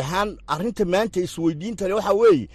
ahaan 0.00 0.38
arrinta 0.46 0.84
maanta 0.84 1.20
isweydiintale 1.20 1.94
waxa 1.94 2.12
weeye 2.12 2.48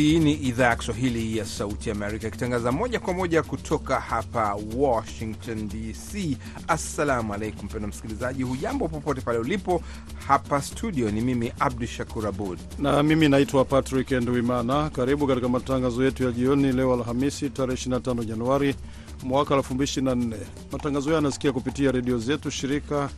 Hii 0.00 0.18
ni 0.18 0.32
idhaa 0.32 0.68
ya 0.68 0.76
Kiswahili 0.76 1.36
ya 1.38 1.44
Sauti 1.44 1.90
Amerika 1.90 2.28
ikitangaza 2.28 2.72
moja 2.72 3.00
kwa 3.00 3.14
moja 3.14 3.42
kutoka 3.42 4.00
hapa 4.00 4.56
Washington 4.76 5.68
DC. 5.68 6.36
Assalamu 6.68 7.34
alaikum 7.34 7.68
pendo 7.68 7.88
msikilizaji, 7.88 8.42
hujambo 8.42 8.88
popote 8.88 9.20
pale 9.20 9.38
ulipo. 9.38 9.82
Hapa 10.26 10.62
studio 10.62 11.10
ni 11.10 11.20
mimi 11.20 11.52
Abdu 11.58 11.86
Shakur 11.86 12.26
Abud 12.26 12.58
na 12.78 13.02
mimi 13.02 13.28
naitwa 13.28 13.64
Patrick 13.64 14.10
Nduimana. 14.10 14.90
Karibu 14.90 15.26
katika 15.26 15.48
matangazo 15.48 16.04
yetu 16.04 16.24
ya 16.24 16.32
jioni 16.32 16.72
leo 16.72 16.94
Alhamisi 16.94 17.50
tarehe 17.50 17.76
25 17.88 18.24
Januari 18.24 18.74
mwaka 19.22 19.54
2024. 19.54 20.34
Matangazo 20.72 21.04
hayo 21.04 21.16
yanasikia 21.16 21.52
kupitia 21.52 21.92
redio 21.92 22.18
zetu 22.18 22.50
shirika 22.50 23.10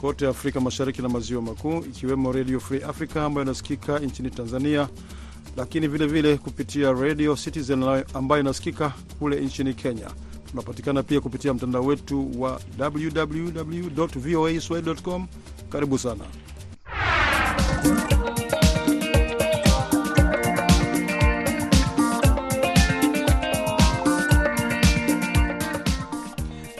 kote 0.00 0.28
Afrika 0.28 0.60
Mashariki 0.60 1.02
na 1.02 1.08
Maziwa 1.08 1.42
Makuu, 1.42 1.78
ikiwemo 1.78 2.32
Radio 2.32 2.60
Free 2.60 2.82
Africa 2.82 3.16
ambayo 3.16 3.44
inasikika 3.44 3.98
nchini 3.98 4.30
Tanzania, 4.30 4.88
lakini 5.56 5.88
vilevile 5.88 6.22
vile 6.22 6.36
kupitia 6.38 6.92
Radio 6.92 7.36
Citizen 7.36 8.02
ambayo 8.14 8.40
inasikika 8.40 8.92
kule 9.18 9.40
nchini 9.40 9.74
Kenya. 9.74 10.10
Tunapatikana 10.50 11.02
pia 11.02 11.20
kupitia 11.20 11.54
mtandao 11.54 11.84
wetu 11.84 12.40
wa 12.40 12.60
www 12.80 14.06
voa 14.16 14.60
swahili.com. 14.60 15.26
Karibu 15.70 15.98
sana. 15.98 16.24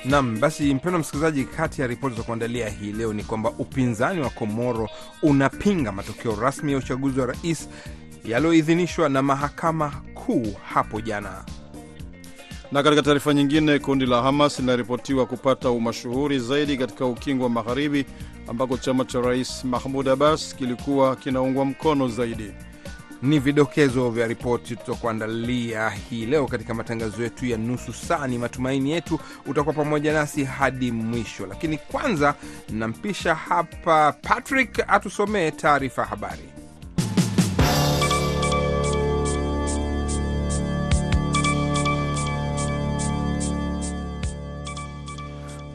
Nam 0.04 0.40
basi, 0.40 0.74
mpendwa 0.74 1.00
msikilizaji, 1.00 1.44
kati 1.44 1.80
ya 1.80 1.86
ripoti 1.86 2.16
za 2.16 2.22
kuandalia 2.22 2.68
hii 2.68 2.92
leo 2.92 3.12
ni 3.12 3.24
kwamba 3.24 3.50
upinzani 3.50 4.20
wa 4.20 4.30
Komoro 4.30 4.88
unapinga 5.22 5.92
matokeo 5.92 6.34
rasmi 6.40 6.72
ya 6.72 6.78
uchaguzi 6.78 7.20
wa 7.20 7.26
rais 7.26 7.68
yaliyoidhinishwa 8.24 9.08
na 9.08 9.22
mahakama 9.22 9.92
kuu 10.14 10.46
hapo 10.74 11.00
jana. 11.00 11.44
Na 12.72 12.82
katika 12.82 13.02
taarifa 13.02 13.34
nyingine, 13.34 13.78
kundi 13.78 14.06
la 14.06 14.22
Hamas 14.22 14.58
linaripotiwa 14.58 15.26
kupata 15.26 15.70
umashuhuri 15.70 16.38
zaidi 16.38 16.76
katika 16.76 17.06
ukingo 17.06 17.44
wa 17.44 17.50
Magharibi, 17.50 18.06
ambako 18.48 18.76
chama 18.76 19.04
cha 19.04 19.20
rais 19.20 19.64
Mahmud 19.64 20.08
Abbas 20.08 20.54
kilikuwa 20.56 21.16
kinaungwa 21.16 21.64
mkono 21.64 22.08
zaidi. 22.08 22.50
Ni 23.22 23.38
vidokezo 23.38 24.10
vya 24.10 24.26
ripoti 24.26 24.76
tutakuandalia 24.76 25.90
hii 25.90 26.26
leo 26.26 26.46
katika 26.46 26.74
matangazo 26.74 27.22
yetu 27.22 27.46
ya 27.46 27.56
nusu 27.56 27.92
saa. 27.92 28.26
Ni 28.26 28.38
matumaini 28.38 28.90
yetu 28.90 29.20
utakuwa 29.46 29.74
pamoja 29.74 30.12
nasi 30.12 30.44
hadi 30.44 30.92
mwisho, 30.92 31.46
lakini 31.46 31.78
kwanza 31.78 32.34
nampisha 32.70 33.34
hapa 33.34 34.12
Patrick 34.12 34.84
atusomee 34.88 35.50
taarifa 35.50 36.04
habari. 36.04 36.57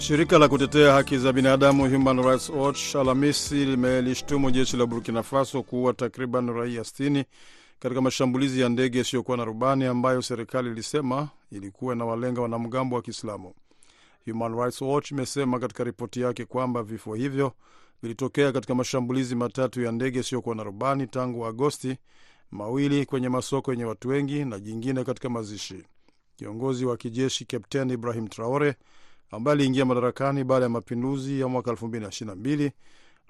Shirika 0.03 0.37
la 0.39 0.47
kutetea 0.49 0.93
haki 0.93 1.17
za 1.17 1.33
binadamu 1.33 1.89
Human 1.89 2.23
Rights 2.23 2.49
Watch 2.49 2.95
Alhamisi 2.95 3.65
limelishtumu 3.65 4.51
jeshi 4.51 4.77
la 4.77 4.85
Burkina 4.85 5.23
Faso 5.23 5.63
kuua 5.63 5.93
takriban 5.93 6.53
raia 6.53 6.81
60 6.81 7.23
katika 7.79 8.01
mashambulizi 8.01 8.61
ya 8.61 8.69
ndege 8.69 8.99
isiyokuwa 8.99 9.37
na 9.37 9.45
rubani 9.45 9.85
ambayo 9.85 10.21
serikali 10.21 10.69
ilisema 10.69 11.29
ilikuwa 11.51 11.95
na 11.95 12.05
walenga 12.05 12.41
wanamgambo 12.41 12.95
wa 12.95 13.01
Kiislamu. 13.01 13.53
Human 14.25 14.55
Rights 14.55 14.81
Watch 14.81 15.11
imesema 15.11 15.59
katika 15.59 15.83
ripoti 15.83 16.21
yake 16.21 16.45
kwamba 16.45 16.83
vifo 16.83 17.13
hivyo 17.13 17.53
vilitokea 18.01 18.51
katika 18.51 18.75
mashambulizi 18.75 19.35
matatu 19.35 19.81
ya 19.81 19.91
ndege 19.91 20.19
isiyokuwa 20.19 20.55
na 20.55 20.63
rubani 20.63 21.07
tangu 21.07 21.45
Agosti, 21.45 21.97
mawili 22.51 23.05
kwenye 23.05 23.29
masoko 23.29 23.71
yenye 23.71 23.85
watu 23.85 24.09
wengi 24.09 24.45
na 24.45 24.59
jingine 24.59 25.03
katika 25.03 25.29
mazishi. 25.29 25.83
Kiongozi 26.35 26.85
wa 26.85 26.97
kijeshi 26.97 27.45
Kapteni 27.45 27.93
Ibrahim 27.93 28.27
Traore 28.27 28.75
ambaye 29.33 29.53
aliingia 29.53 29.85
madarakani 29.85 30.43
baada 30.43 30.65
ya 30.65 30.69
mapinduzi 30.69 31.39
ya 31.39 31.47
mwaka 31.47 31.71
2022 31.71 32.71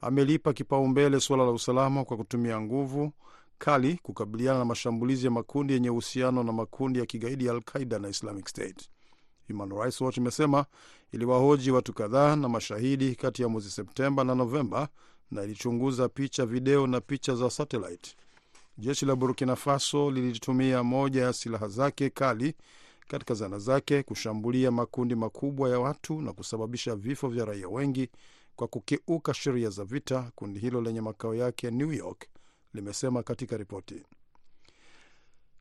amelipa 0.02 0.54
kipaumbele 0.54 1.20
suala 1.20 1.44
la 1.46 1.52
usalama 1.52 2.06
kwa 2.06 2.18
kutumia 2.18 2.62
nguvu 2.62 3.12
kali 3.58 4.00
kukabiliana 4.04 4.60
na 4.60 4.66
mashambulizi 4.66 5.26
ya 5.26 5.32
makundi 5.32 5.74
yenye 5.74 5.90
uhusiano 5.90 6.44
na 6.44 6.52
makundi 6.52 7.00
ya 7.00 7.06
kigaidi 7.06 7.46
ya 7.46 7.52
Alqaida 7.54 8.00
na 8.00 8.10
Islamic 8.10 8.48
State. 8.48 8.90
Human 9.48 9.70
Rights 9.70 10.02
Watch 10.02 10.18
imesema 10.18 10.66
iliwahoji 11.12 11.72
watu 11.72 11.94
kadhaa 11.94 12.36
na 12.36 12.50
mashahidi 12.50 13.16
kati 13.16 13.42
ya 13.42 13.48
mwezi 13.48 13.70
Septemba 13.72 14.24
na 14.24 14.36
Novemba 14.36 14.88
na 15.32 15.44
ilichunguza 15.44 16.10
picha, 16.10 16.46
video 16.46 16.88
na 16.88 17.02
picha 17.02 17.36
za 17.36 17.50
satellite. 17.50 18.16
Jeshi 18.78 19.06
la 19.06 19.16
Burkina 19.16 19.56
Faso 19.56 20.12
lilitumia 20.12 20.84
moja 20.84 21.22
ya 21.24 21.34
silaha 21.34 21.68
zake 21.68 22.10
kali 22.10 22.54
katika 23.08 23.34
zana 23.34 23.60
zake 23.60 24.04
kushambulia 24.04 24.72
makundi 24.72 25.16
makubwa 25.16 25.70
ya 25.70 25.80
watu 25.80 26.22
na 26.22 26.34
kusababisha 26.34 26.96
vifo 26.96 27.30
vya 27.30 27.46
raia 27.46 27.68
wengi 27.70 28.10
kwa 28.56 28.68
kukiuka 28.68 29.34
sheria 29.34 29.70
za 29.70 29.84
vita, 29.86 30.32
kundi 30.36 30.60
hilo 30.60 30.82
lenye 30.82 31.02
makao 31.02 31.36
yake 31.36 31.72
New 31.72 31.92
York 31.94 32.26
limesema 32.74 33.24
katika 33.24 33.58
ripoti. 33.58 34.04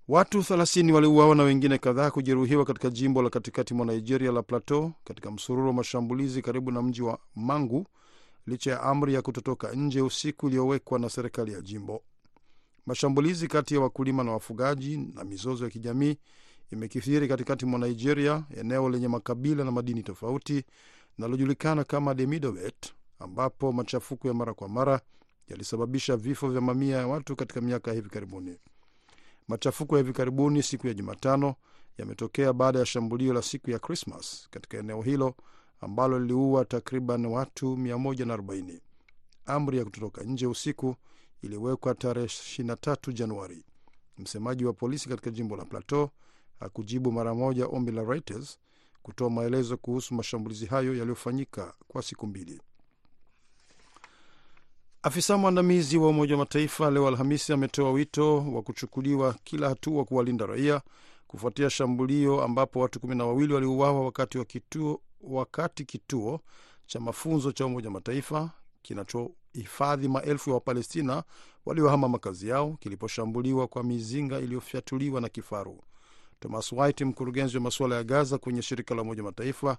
Watu 0.09 0.39
30 0.39 0.93
waliuawa 0.93 1.35
na 1.35 1.43
wengine 1.43 1.79
kadhaa 1.79 2.11
kujeruhiwa 2.11 2.65
katika 2.65 2.91
jimbo 2.91 3.23
la 3.23 3.31
katikati 3.31 3.75
mwa 3.75 3.87
Nigeria 3.87 4.33
la 4.33 4.43
Plateau 4.43 4.93
katika 5.05 5.31
msururu 5.31 5.67
wa 5.67 5.73
mashambulizi 5.73 6.43
karibu 6.43 6.71
na 6.71 6.83
mji 6.83 7.03
wa 7.03 7.19
Mangu 7.35 7.87
licha 8.47 8.71
ya 8.71 8.83
amri 8.83 9.15
ya 9.15 9.23
kutotoka 9.23 9.73
nje 9.73 10.01
usiku 10.03 10.47
iliyowekwa 10.49 10.99
na 10.99 11.09
serikali 11.11 11.53
ya 11.53 11.61
jimbo. 11.61 12.03
Mashambulizi 12.87 13.49
kati 13.49 13.75
ya 13.75 13.81
wakulima 13.81 14.25
na 14.25 14.33
wafugaji 14.33 14.97
na 14.97 15.25
mizozo 15.25 15.65
ya 15.65 15.71
kijamii 15.71 16.17
imekithiri 16.73 17.29
katikati 17.29 17.67
mwa 17.67 17.79
Nigeria, 17.89 18.45
eneo 18.57 18.89
lenye 18.91 19.09
makabila 19.09 19.65
na 19.65 19.71
madini 19.71 20.03
tofauti 20.03 20.65
linalojulikana 21.19 21.85
kama 21.85 22.15
Demidowet, 22.15 22.95
ambapo 23.19 23.73
machafuko 23.73 24.29
ya 24.29 24.35
mara 24.35 24.55
kwa 24.55 24.69
mara 24.69 25.01
yalisababisha 25.49 26.17
vifo 26.17 26.49
vya 26.51 26.61
mamia 26.61 26.97
ya 26.97 27.07
watu 27.07 27.37
katika 27.37 27.61
miaka 27.61 27.93
hivi 27.93 28.09
karibuni. 28.11 28.57
Machafuko 29.49 29.97
ya 29.97 30.03
hivi 30.03 30.13
karibuni 30.13 30.63
siku 30.63 30.87
ya 30.87 30.95
Jumatano 30.95 31.55
yametokea 31.99 32.53
baada 32.53 32.79
ya 32.79 32.87
shambulio 32.87 33.33
la 33.33 33.43
siku 33.43 33.71
ya 33.71 33.79
Krismas 33.79 34.49
katika 34.51 34.79
eneo 34.79 35.03
hilo 35.03 35.35
ambalo 35.81 36.19
liliua 36.21 36.65
takriban 36.65 37.27
watu 37.27 37.77
140. 37.77 38.81
Amri 39.47 39.79
ya 39.79 39.85
kutotoka 39.85 40.23
nje 40.25 40.47
usiku 40.47 40.97
iliwekwa 41.43 41.95
tarehe 41.95 42.27
23 42.27 43.13
Januari. 43.13 43.65
Msemaji 44.19 44.65
wa 44.65 44.73
polisi 44.73 45.09
katika 45.09 45.31
jimbo 45.31 45.57
la 45.57 45.65
Plateau 45.65 46.11
hakujibu 46.63 47.13
mara 47.13 47.35
moja 47.35 47.67
ombi 47.67 47.93
la 47.93 48.03
Reuters 48.05 48.59
kutoa 49.03 49.31
maelezo 49.31 49.77
kuhusu 49.77 50.15
mashambulizi 50.15 50.67
hayo 50.67 50.95
yaliyofanyika 50.95 51.75
kwa 51.89 52.03
siku 52.03 52.27
mbili. 52.27 52.61
Afisa 55.03 55.37
mwandamizi 55.39 55.99
wa 55.99 56.09
Umoja 56.09 56.35
wa 56.35 56.39
Mataifa 56.39 56.91
leo 56.91 57.09
Alhamisi 57.09 57.53
ametoa 57.53 57.91
wito 57.93 58.37
wa 58.53 58.63
kuchukuliwa 58.63 59.35
kila 59.45 59.69
hatua 59.69 60.05
kuwalinda 60.05 60.47
raia 60.47 60.81
kufuatia 61.27 61.71
shambulio 61.71 62.43
ambapo 62.43 62.81
watu 62.81 63.01
kumi 63.01 63.15
na 63.15 63.25
wawili 63.27 63.53
waliuawa 63.55 64.05
wakati 64.05 64.39
wa 64.39 64.45
kituo, 64.45 65.01
wakati 65.21 65.85
kituo 65.85 66.41
cha 66.87 67.01
mafunzo 67.01 67.53
cha 67.53 67.67
Umoja 67.67 67.87
wa 67.89 67.93
Mataifa 67.93 68.51
kinachohifadhi 68.83 70.09
maelfu 70.09 70.51
ya 70.51 70.55
Wapalestina 70.55 71.23
waliohama 71.67 72.09
makazi 72.09 72.49
yao 72.49 72.77
kiliposhambuliwa 72.81 73.67
kwa 73.69 73.83
mizinga 73.85 74.39
iliyofyatuliwa 74.39 75.21
na 75.21 75.29
kifaru. 75.29 75.81
Thomas 76.43 76.73
White, 76.73 77.01
mkurugenzi 77.05 77.57
wa 77.57 77.63
masuala 77.63 77.95
ya 77.97 78.05
Gaza 78.05 78.39
kwenye 78.39 78.63
shirika 78.63 78.95
la 78.95 79.03
Umoja 79.03 79.23
Mataifa 79.23 79.77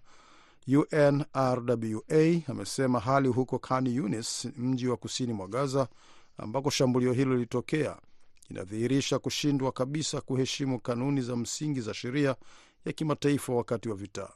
UNRWA, 0.67 2.41
amesema 2.47 2.99
hali 2.99 3.27
huko 3.27 3.59
Khan 3.59 3.87
Yunis, 3.87 4.47
mji 4.57 4.87
wa 4.87 4.97
kusini 4.97 5.33
mwa 5.33 5.47
Gaza 5.47 5.87
ambako 6.37 6.69
shambulio 6.69 7.13
hilo 7.13 7.33
lilitokea, 7.33 7.97
inadhihirisha 8.49 9.19
kushindwa 9.19 9.71
kabisa 9.71 10.21
kuheshimu 10.21 10.79
kanuni 10.79 11.21
za 11.21 11.35
msingi 11.35 11.81
za 11.81 11.93
sheria 11.93 12.35
ya 12.85 12.91
kimataifa 12.93 13.53
wakati 13.53 13.89
wa 13.89 13.95
vita. 13.95 14.29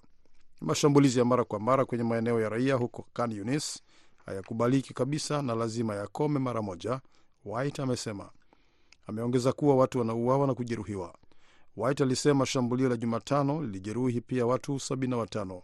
Mashambulizi 0.61 1.19
ya 1.19 1.25
mara 1.25 1.43
kwa 1.43 1.59
mara 1.59 1.85
kwenye 1.85 2.03
maeneo 2.03 2.41
ya 2.41 2.49
raia 2.49 2.75
huko 2.75 3.05
Khan 3.13 3.31
Yunis 3.31 3.83
hayakubaliki 4.25 4.93
kabisa 4.93 5.41
na 5.41 5.55
lazima 5.55 5.95
yakome 5.95 6.39
mara 6.39 6.61
moja, 6.61 7.01
White 7.45 7.79
amesema. 7.79 8.29
Ameongeza 9.07 9.53
kuwa 9.53 9.75
watu 9.75 9.99
wanauawa 9.99 10.47
na 10.47 10.53
kujeruhiwa. 10.53 11.15
White 11.77 12.01
alisema 12.03 12.45
shambulio 12.45 12.89
la 12.89 12.97
Jumatano 12.97 13.61
lilijeruhi 13.63 14.21
pia 14.21 14.45
watu 14.45 14.75
75. 14.75 15.61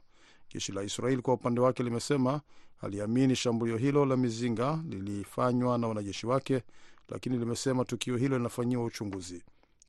Jeshi 0.54 0.72
la 0.72 0.84
Israeli 0.84 1.22
kwa 1.22 1.34
upande 1.34 1.62
wake 1.62 1.84
limesema 1.84 2.42
aliamini 2.82 3.36
shambulio 3.36 3.78
hilo 3.78 4.06
la 4.06 4.18
mizinga 4.18 4.84
lilifanywa 4.90 5.78
na 5.78 5.88
wanajeshi 5.88 6.28
wake, 6.28 6.64
lakini 7.10 7.38
limesema 7.38 7.86
tukio 7.86 8.18
hilo 8.18 8.38
linafanyiwa 8.38 8.84
uchunguzi. 8.84 9.44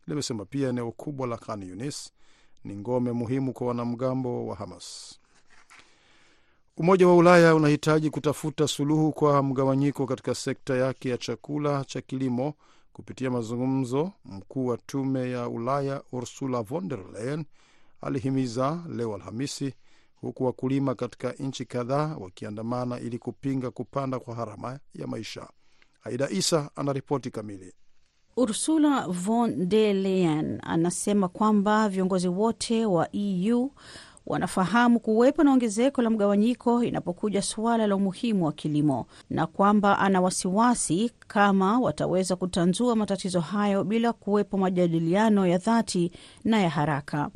Limesema 0.07 0.45
pia 0.45 0.69
eneo 0.69 0.93
kubwa 0.93 1.27
la 1.27 1.37
Khan 1.37 1.63
Yunis 1.63 2.13
ni 2.65 2.77
ngome 2.77 3.13
muhimu 3.13 3.53
kwa 3.53 3.67
wanamgambo 3.67 4.47
wa 4.47 4.57
Hamas. 4.57 5.19
Umoja 6.77 7.09
wa 7.09 7.17
Ulaya 7.17 7.55
unahitaji 7.55 8.11
kutafuta 8.11 8.69
suluhu 8.69 9.13
kwa 9.13 9.43
mgawanyiko 9.43 10.07
katika 10.07 10.35
sekta 10.35 10.77
yake 10.77 11.09
ya 11.09 11.19
chakula 11.19 11.85
cha 11.85 12.01
kilimo 12.01 12.55
kupitia 12.95 13.31
mazungumzo. 13.31 14.13
Mkuu 14.25 14.67
wa 14.67 14.77
tume 14.77 15.31
ya 15.31 15.49
Ulaya 15.49 16.03
Ursula 16.13 16.63
von 16.63 16.89
der 16.89 16.99
Leyen 17.13 17.45
alihimiza 18.01 18.85
leo 18.89 19.15
Alhamisi, 19.15 19.75
huku 20.17 20.45
wakulima 20.45 20.95
katika 20.95 21.33
nchi 21.33 21.65
kadhaa 21.65 22.17
wakiandamana 22.21 23.01
ili 23.01 23.19
kupinga 23.19 23.71
kupanda 23.71 24.19
kwa 24.19 24.35
gharama 24.35 24.79
ya 24.95 25.07
maisha. 25.07 25.49
Aida 26.05 26.31
Isa 26.31 26.71
anaripoti 26.77 27.31
kamili. 27.31 27.73
Ursula 28.37 29.07
von 29.09 29.69
der 29.69 29.95
Leyen 29.97 30.61
anasema 30.63 31.29
kwamba 31.29 31.89
viongozi 31.89 32.29
wote 32.29 32.87
wa 32.87 33.09
EU 33.17 33.71
wanafahamu 34.27 35.01
kuwepo 35.01 35.45
na 35.45 35.53
ongezeko 35.53 36.03
la 36.03 36.11
mgawanyiko 36.11 36.85
inapokuja 36.85 37.43
suala 37.43 37.87
la 37.87 37.97
umuhimu 37.97 38.45
wa 38.47 38.53
kilimo 38.53 39.07
na 39.31 39.47
kwamba 39.47 39.99
ana 39.99 40.21
wasiwasi 40.21 41.11
kama 41.29 41.79
wataweza 41.81 42.37
kutanzua 42.37 42.97
matatizo 42.97 43.41
hayo 43.41 43.85
bila 43.85 44.13
kuwepo 44.13 44.59
majadiliano 44.59 45.47
ya 45.47 45.59
dhati 45.59 46.13
na 46.45 46.61
ya 46.63 46.71
haraka. 46.71 47.31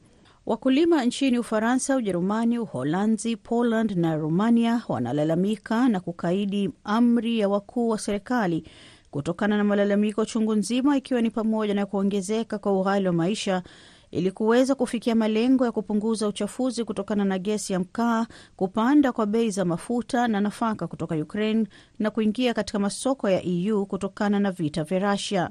Wakulima 0.47 1.05
nchini 1.05 1.39
Ufaransa, 1.39 1.97
Ujerumani, 1.97 2.59
Uholanzi, 2.59 3.37
Poland 3.37 3.91
na 3.97 4.17
Romania 4.17 4.83
wanalalamika 4.89 5.89
na 5.89 6.01
kukaidi 6.01 6.71
amri 6.85 7.39
ya 7.39 7.49
wakuu 7.49 7.89
wa 7.89 7.99
serikali 7.99 8.65
kutokana 9.11 9.57
na 9.57 9.65
malalamiko 9.65 10.25
chungu 10.25 10.55
nzima, 10.55 10.97
ikiwa 10.97 11.21
ni 11.23 11.31
pamoja 11.31 11.75
na 11.75 11.87
kuongezeka 11.87 12.59
kwa 12.59 12.73
ughali 12.81 13.07
wa 13.07 13.13
maisha 13.13 13.63
ili 14.11 14.31
kuweza 14.31 14.75
kufikia 14.75 15.15
malengo 15.15 15.65
ya 15.65 15.73
kupunguza 15.73 16.29
uchafuzi 16.29 16.85
kutokana 16.85 17.25
na 17.25 17.39
gesi 17.39 17.73
ya 17.73 17.79
mkaa, 17.81 18.27
kupanda 18.57 19.13
kwa 19.13 19.27
bei 19.27 19.51
za 19.51 19.65
mafuta 19.65 20.29
na 20.29 20.41
nafaka 20.41 20.87
kutoka 20.87 21.15
Ukraine 21.15 21.67
na 21.99 22.11
kuingia 22.11 22.55
katika 22.55 22.79
masoko 22.79 23.29
ya 23.31 23.43
EU 23.47 23.87
kutokana 23.87 24.41
na 24.41 24.51
vita 24.53 24.85
vya 24.85 24.99
Russia. 25.13 25.51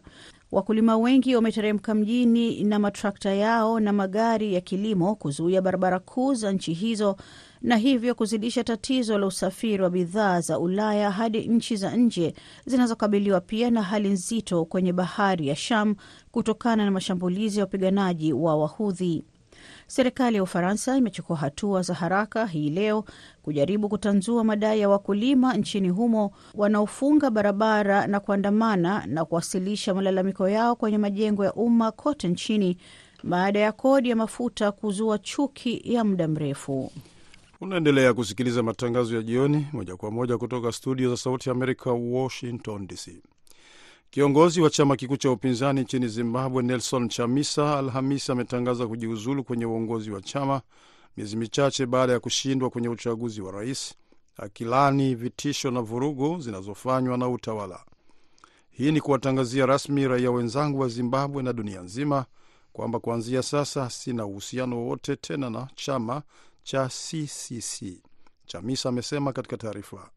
Wakulima 0.52 0.98
wengi 0.98 1.36
wameteremka 1.36 1.94
mjini 1.96 2.64
na 2.64 2.80
matrakta 2.80 3.34
yao 3.34 3.80
na 3.80 3.94
magari 3.94 4.54
ya 4.54 4.62
kilimo 4.62 5.16
kuzuia 5.16 5.62
barabara 5.62 6.00
kuu 6.00 6.34
za 6.34 6.52
nchi 6.52 6.74
hizo 6.74 7.16
na 7.62 7.76
hivyo 7.76 8.16
kuzidisha 8.16 8.64
tatizo 8.64 9.18
la 9.18 9.26
usafiri 9.28 9.84
wa 9.84 9.90
bidhaa 9.90 10.42
za 10.42 10.60
Ulaya 10.60 11.12
hadi 11.12 11.48
nchi 11.48 11.76
za 11.76 11.96
nje 11.98 12.34
zinazokabiliwa 12.66 13.42
pia 13.42 13.72
na 13.72 13.84
hali 13.84 14.10
nzito 14.10 14.66
kwenye 14.66 14.94
bahari 14.94 15.48
ya 15.48 15.56
Sham 15.56 15.96
kutokana 16.32 16.86
na 16.86 16.92
mashambulizi 16.92 17.60
ya 17.60 17.64
wapiganaji 17.66 18.34
wa 18.34 18.56
Wahudhi. 18.56 19.24
Serikali 19.88 20.36
ya 20.38 20.44
Ufaransa 20.44 20.98
imechukua 20.98 21.38
hatua 21.38 21.82
za 21.82 21.94
haraka 21.94 22.46
hii 22.46 22.70
leo 22.70 23.04
kujaribu 23.44 23.90
kutanzua 23.90 24.44
madai 24.44 24.80
ya 24.80 24.90
wakulima 24.90 25.54
nchini 25.58 25.90
humo 25.90 26.32
wanaofunga 26.54 27.30
barabara 27.30 28.08
na 28.08 28.20
kuandamana 28.20 29.06
na 29.06 29.26
kuwasilisha 29.26 29.94
malalamiko 29.94 30.50
yao 30.50 30.76
kwenye 30.76 30.98
majengo 30.98 31.46
ya 31.46 31.54
umma 31.54 31.92
kote 31.92 32.28
nchini 32.28 32.78
baada 33.24 33.60
ya 33.60 33.72
kodi 33.72 34.10
ya 34.10 34.16
mafuta 34.16 34.72
kuzua 34.72 35.18
chuki 35.18 35.82
ya 35.94 36.04
muda 36.04 36.28
mrefu. 36.28 36.92
Unaendelea 37.62 38.14
kusikiliza 38.14 38.64
matangazo 38.64 39.16
ya 39.16 39.22
jioni 39.22 39.68
moja 39.74 39.96
kwa 39.98 40.12
moja 40.12 40.38
kutoka 40.38 40.72
studio 40.72 41.10
za 41.10 41.18
Sauti 41.18 41.50
ya 41.50 41.56
Amerika, 41.56 41.92
Washington 41.92 42.88
DC. 42.88 43.22
Kiongozi 44.10 44.62
wa 44.62 44.70
chama 44.70 44.96
kikuu 44.96 45.18
cha 45.18 45.32
upinzani 45.32 45.82
nchini 45.82 46.08
Zimbabwe, 46.08 46.64
Nelson 46.64 47.10
Chamisa, 47.10 47.80
Alhamisi 47.80 48.32
ametangaza 48.32 48.88
kujiuzulu 48.88 49.44
kwenye 49.44 49.66
uongozi 49.66 50.12
wa 50.12 50.22
chama 50.22 50.62
miezi 51.18 51.38
michache 51.38 51.86
baada 51.86 52.14
ya 52.14 52.20
kushindwa 52.20 52.70
kwenye 52.70 52.90
uchaguzi 52.90 53.42
wa 53.42 53.52
rais, 53.52 53.94
akilani 54.38 55.16
vitisho 55.16 55.72
na 55.72 55.82
vurugu 55.82 56.40
zinazofanywa 56.40 57.18
na 57.18 57.30
utawala. 57.30 57.80
Hii 58.70 58.92
ni 58.92 59.02
kuwatangazia 59.02 59.66
rasmi 59.66 60.08
raia 60.08 60.32
wenzangu 60.32 60.80
wa 60.80 60.88
Zimbabwe 60.88 61.44
na 61.44 61.54
dunia 61.54 61.82
nzima 61.82 62.26
kwamba 62.74 63.00
kuanzia 63.00 63.44
sasa 63.44 63.90
sina 63.90 64.26
uhusiano 64.26 64.78
wowote 64.78 65.16
tena 65.16 65.50
na 65.50 65.68
chama 65.76 66.22
cha 66.68 66.88
CCC, 66.90 68.02
Chamisa 68.46 68.90
amesema 68.90 69.34
katika 69.34 69.58
taarifa. 69.58 70.10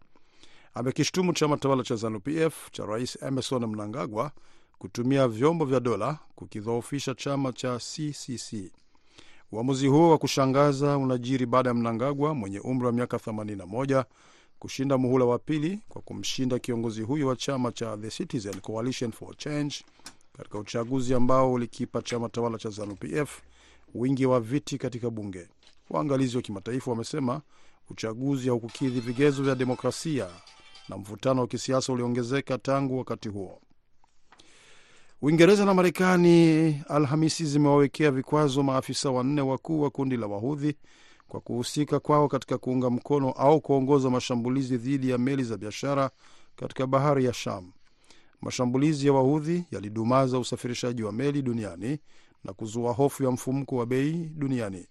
Amekishtumu 0.74 1.32
chama 1.32 1.56
tawala 1.56 1.82
cha 1.82 1.94
ZANU-PF 1.94 2.70
cha 2.72 2.86
rais 2.86 3.22
Emerson 3.22 3.66
Mnangagwa 3.66 4.32
kutumia 4.78 5.28
vyombo 5.28 5.64
vya 5.64 5.80
dola 5.80 6.18
kukidhoofisha 6.34 7.14
chama 7.14 7.52
cha 7.52 7.78
CCC. 7.78 8.72
Uamuzi 9.52 9.86
huo 9.86 10.10
wa 10.10 10.18
kushangaza 10.18 10.98
unajiri 10.98 11.46
baada 11.46 11.70
ya 11.70 11.74
Mnangagwa 11.74 12.34
mwenye 12.34 12.60
umri 12.60 12.86
wa 12.86 12.92
miaka 12.92 13.16
81 13.16 14.04
kushinda 14.58 14.98
muhula 14.98 15.24
wa 15.24 15.38
pili 15.38 15.80
kwa 15.88 16.02
kumshinda 16.02 16.58
kiongozi 16.58 17.02
huyo 17.02 17.26
wa 17.28 17.36
chama 17.36 17.72
cha 17.72 17.96
The 17.96 18.10
Citizen 18.10 18.60
Coalition 18.60 19.12
for 19.12 19.36
Change 19.36 19.76
katika 20.36 20.58
uchaguzi 20.58 21.14
ambao 21.14 21.52
ulikipa 21.52 22.02
chama 22.02 22.28
tawala 22.28 22.58
cha 22.58 22.68
ZANU-PF 22.68 23.40
wingi 23.94 24.26
wa 24.26 24.40
viti 24.40 24.78
katika 24.78 25.10
bunge. 25.10 25.48
Waangalizi 25.90 26.36
wa 26.36 26.42
kimataifa 26.42 26.90
wamesema 26.90 27.40
uchaguzi 27.90 28.48
haukukidhi 28.48 29.00
vigezo 29.00 29.42
vya 29.42 29.54
demokrasia 29.54 30.26
na 30.88 30.96
mvutano 30.98 31.40
wa 31.40 31.46
kisiasa 31.46 31.92
uliongezeka 31.92 32.58
tangu 32.58 32.98
wakati 32.98 33.28
huo. 33.28 33.60
Uingereza 35.22 35.64
na 35.64 35.74
Marekani 35.74 36.68
Alhamisi 36.88 37.44
zimewawekea 37.44 38.10
vikwazo 38.10 38.62
maafisa 38.62 39.10
wanne 39.10 39.40
wakuu 39.40 39.80
wa 39.82 39.90
kundi 39.90 40.16
la 40.16 40.26
Wahudhi 40.26 40.76
kwa 41.28 41.40
kuhusika 41.40 42.00
kwao 42.00 42.28
katika 42.28 42.58
kuunga 42.58 42.90
mkono 42.90 43.30
au 43.30 43.60
kuongoza 43.60 44.10
mashambulizi 44.10 44.76
dhidi 44.76 45.10
ya 45.10 45.18
meli 45.18 45.44
za 45.44 45.56
biashara 45.56 46.10
katika 46.56 46.86
bahari 46.86 47.24
ya 47.24 47.32
Sham. 47.32 47.72
Mashambulizi 48.40 49.06
ya 49.06 49.12
Wahudhi 49.12 49.64
yalidumaza 49.70 50.38
usafirishaji 50.38 51.02
wa 51.02 51.12
meli 51.12 51.42
duniani 51.42 51.98
na 52.44 52.52
kuzua 52.52 52.92
hofu 52.92 53.24
ya 53.24 53.30
mfumuko 53.30 53.76
wa 53.76 53.86
bei 53.86 54.12
duniani. 54.34 54.86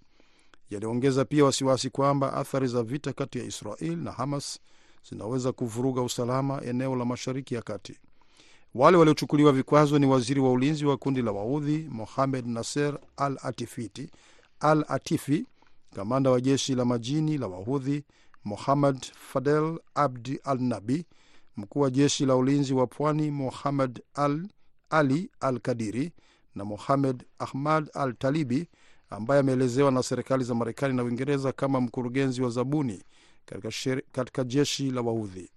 Yaliongeza 0.69 1.25
pia 1.25 1.45
wasiwasi 1.45 1.89
kwamba 1.89 2.33
athari 2.33 2.67
za 2.67 2.83
vita 2.83 3.13
kati 3.13 3.39
ya 3.39 3.45
Israel 3.45 3.97
na 3.97 4.11
Hamas 4.11 4.59
zinaweza 5.09 5.51
kuvuruga 5.51 6.01
usalama 6.01 6.61
eneo 6.63 6.95
la 6.95 7.05
Mashariki 7.05 7.55
ya 7.55 7.61
Kati. 7.61 7.97
Wale 8.75 8.97
waliochukuliwa 8.97 9.51
vikwazo 9.51 9.99
ni 9.99 10.05
waziri 10.05 10.39
wa 10.39 10.51
ulinzi 10.51 10.85
wa 10.85 10.97
kundi 10.97 11.21
la 11.21 11.31
Waudhi 11.31 11.87
Mohamed 11.91 12.47
Nasser 12.47 12.99
al 13.17 13.37
Atifiti 13.43 14.09
al 14.59 14.85
Atifi, 14.87 15.45
kamanda 15.95 16.29
wa 16.31 16.41
jeshi 16.41 16.75
la 16.75 16.85
majini 16.85 17.37
la 17.37 17.47
Wahudhi 17.47 18.03
Mohamed 18.43 19.05
Fadel 19.31 19.79
Abdi 19.95 20.39
al 20.43 20.59
Nabi, 20.61 21.05
mkuu 21.57 21.79
wa 21.79 21.89
jeshi 21.89 22.25
la 22.25 22.35
ulinzi 22.35 22.73
wa 22.73 22.87
pwani 22.87 23.31
Mohamed 23.31 24.01
al 24.13 24.47
Ali 24.89 25.29
al 25.39 25.59
Kadiri 25.59 26.11
na 26.55 26.65
Mohamed 26.65 27.23
Ahmad 27.39 27.89
al 27.93 28.13
Talibi 28.13 28.67
ambaye 29.09 29.39
ameelezewa 29.39 29.91
na 29.91 30.03
serikali 30.03 30.43
za 30.43 30.55
Marekani 30.55 30.93
na 30.93 31.03
Uingereza 31.03 31.51
kama 31.51 31.81
mkurugenzi 31.81 32.41
wa 32.41 32.49
zabuni 32.49 33.03
katika, 33.45 33.71
sher, 33.71 34.01
katika 34.11 34.43
jeshi 34.43 34.91
la 34.91 35.01
Wahudhi. 35.01 35.49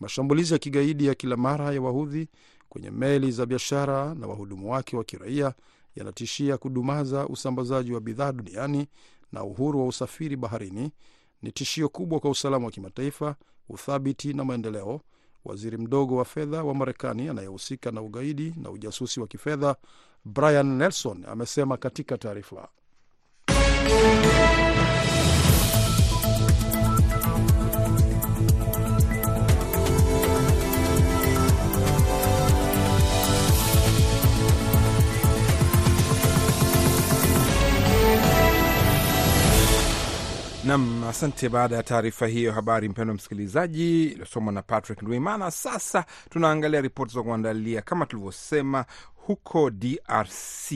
Mashambulizi 0.00 0.52
ya 0.52 0.58
kigaidi 0.58 1.06
ya 1.06 1.14
kila 1.14 1.36
mara 1.36 1.72
ya 1.72 1.80
Wahudhi 1.82 2.28
kwenye 2.68 2.90
meli 2.90 3.32
za 3.32 3.46
biashara 3.46 4.14
na 4.14 4.26
wahudumu 4.26 4.72
wake 4.72 4.96
wa 4.96 5.04
kiraia 5.04 5.54
yanatishia 5.94 6.58
kudumaza 6.58 7.26
usambazaji 7.28 7.92
wa 7.92 8.00
bidhaa 8.00 8.32
duniani 8.32 8.86
na 9.32 9.44
uhuru 9.44 9.80
wa 9.80 9.86
usafiri 9.86 10.36
baharini. 10.36 10.90
Ni 11.42 11.52
tishio 11.52 11.88
kubwa 11.88 12.20
kwa 12.20 12.30
usalama 12.30 12.66
wa 12.66 12.70
kimataifa, 12.72 13.36
uthabiti 13.68 14.32
na 14.32 14.44
maendeleo, 14.44 15.00
waziri 15.44 15.76
mdogo 15.78 16.16
wa 16.16 16.24
fedha 16.24 16.64
wa 16.64 16.74
Marekani 16.74 17.28
anayehusika 17.28 17.90
na 17.90 18.02
ugaidi 18.02 18.54
na 18.56 18.70
ujasusi 18.70 19.20
wa 19.20 19.26
kifedha 19.26 19.76
Brian 20.26 20.66
Nelson 20.78 21.24
amesema 21.28 21.76
katika 21.76 22.18
taarifa. 22.18 22.68
Nam, 40.66 41.04
asante. 41.04 41.48
Baada 41.48 41.76
ya 41.76 41.82
taarifa 41.82 42.26
hiyo 42.26 42.52
habari, 42.52 42.88
mpendwa 42.88 43.14
msikilizaji, 43.14 44.04
iliosomwa 44.04 44.52
na 44.52 44.62
Patrick 44.62 45.02
Ndwimana. 45.02 45.50
Sasa 45.50 46.04
tunaangalia 46.30 46.80
ripoti 46.80 47.14
za 47.14 47.22
kuandalia. 47.22 47.82
Kama 47.82 48.06
tulivyosema, 48.06 48.84
huko 49.26 49.70
DRC 49.70 50.72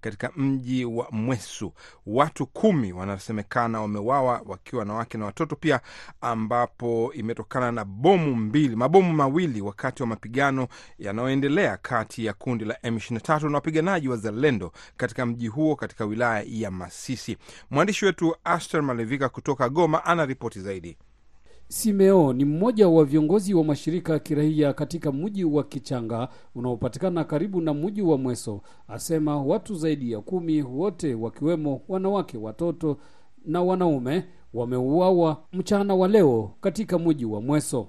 katika 0.00 0.30
mji 0.36 0.84
wa 0.84 1.08
Mwesu. 1.10 1.72
Watu 2.06 2.46
kumi 2.46 2.92
wanasemekana 2.92 3.80
wamewawa 3.80 4.42
wakiwa 4.46 4.78
wanawake 4.80 5.18
na 5.18 5.24
watoto 5.24 5.56
pia, 5.56 5.80
ambapo 6.20 7.12
imetokana 7.14 7.72
na 7.72 7.84
bomu 7.84 8.34
mbili, 8.34 8.76
mabomu 8.76 9.12
mawili 9.12 9.60
wakati 9.60 10.02
wa 10.02 10.06
mapigano 10.08 10.68
yanayoendelea 10.98 11.76
kati 11.76 12.24
ya 12.24 12.32
kundi 12.32 12.64
la 12.64 12.74
M23 12.74 13.48
na 13.48 13.54
wapiganaji 13.54 14.08
wa 14.08 14.16
Zalendo 14.16 14.72
katika 14.96 15.26
mji 15.26 15.48
huo 15.48 15.76
katika 15.76 16.04
wilaya 16.04 16.44
ya 16.48 16.70
Masisi. 16.70 17.36
Mwandishi 17.70 18.04
wetu 18.04 18.36
Aster 18.44 18.82
Malevika 18.82 19.28
kutoka 19.28 19.68
Goma 19.68 20.04
ana 20.04 20.26
ripoti 20.26 20.60
zaidi. 20.60 20.96
Simeo 21.68 22.32
ni 22.32 22.44
mmoja 22.44 22.88
wa 22.88 23.04
viongozi 23.04 23.54
wa 23.54 23.64
mashirika 23.64 24.12
ya 24.12 24.18
kiraia 24.18 24.72
katika 24.72 25.12
mji 25.12 25.44
wa 25.44 25.64
Kichanga 25.64 26.28
unaopatikana 26.54 27.24
karibu 27.24 27.60
na 27.60 27.74
mji 27.74 28.02
wa 28.02 28.18
Mweso. 28.18 28.60
Asema 28.88 29.42
watu 29.42 29.74
zaidi 29.74 30.12
ya 30.12 30.20
kumi, 30.20 30.62
wote 30.62 31.14
wakiwemo 31.14 31.80
wanawake, 31.88 32.38
watoto 32.38 32.96
na 33.46 33.62
wanaume 33.62 34.24
wameuawa 34.54 35.36
mchana 35.52 35.94
wa 35.94 36.08
leo 36.08 36.50
katika 36.60 36.98
mji 36.98 37.24
wa 37.24 37.40
Mweso. 37.40 37.86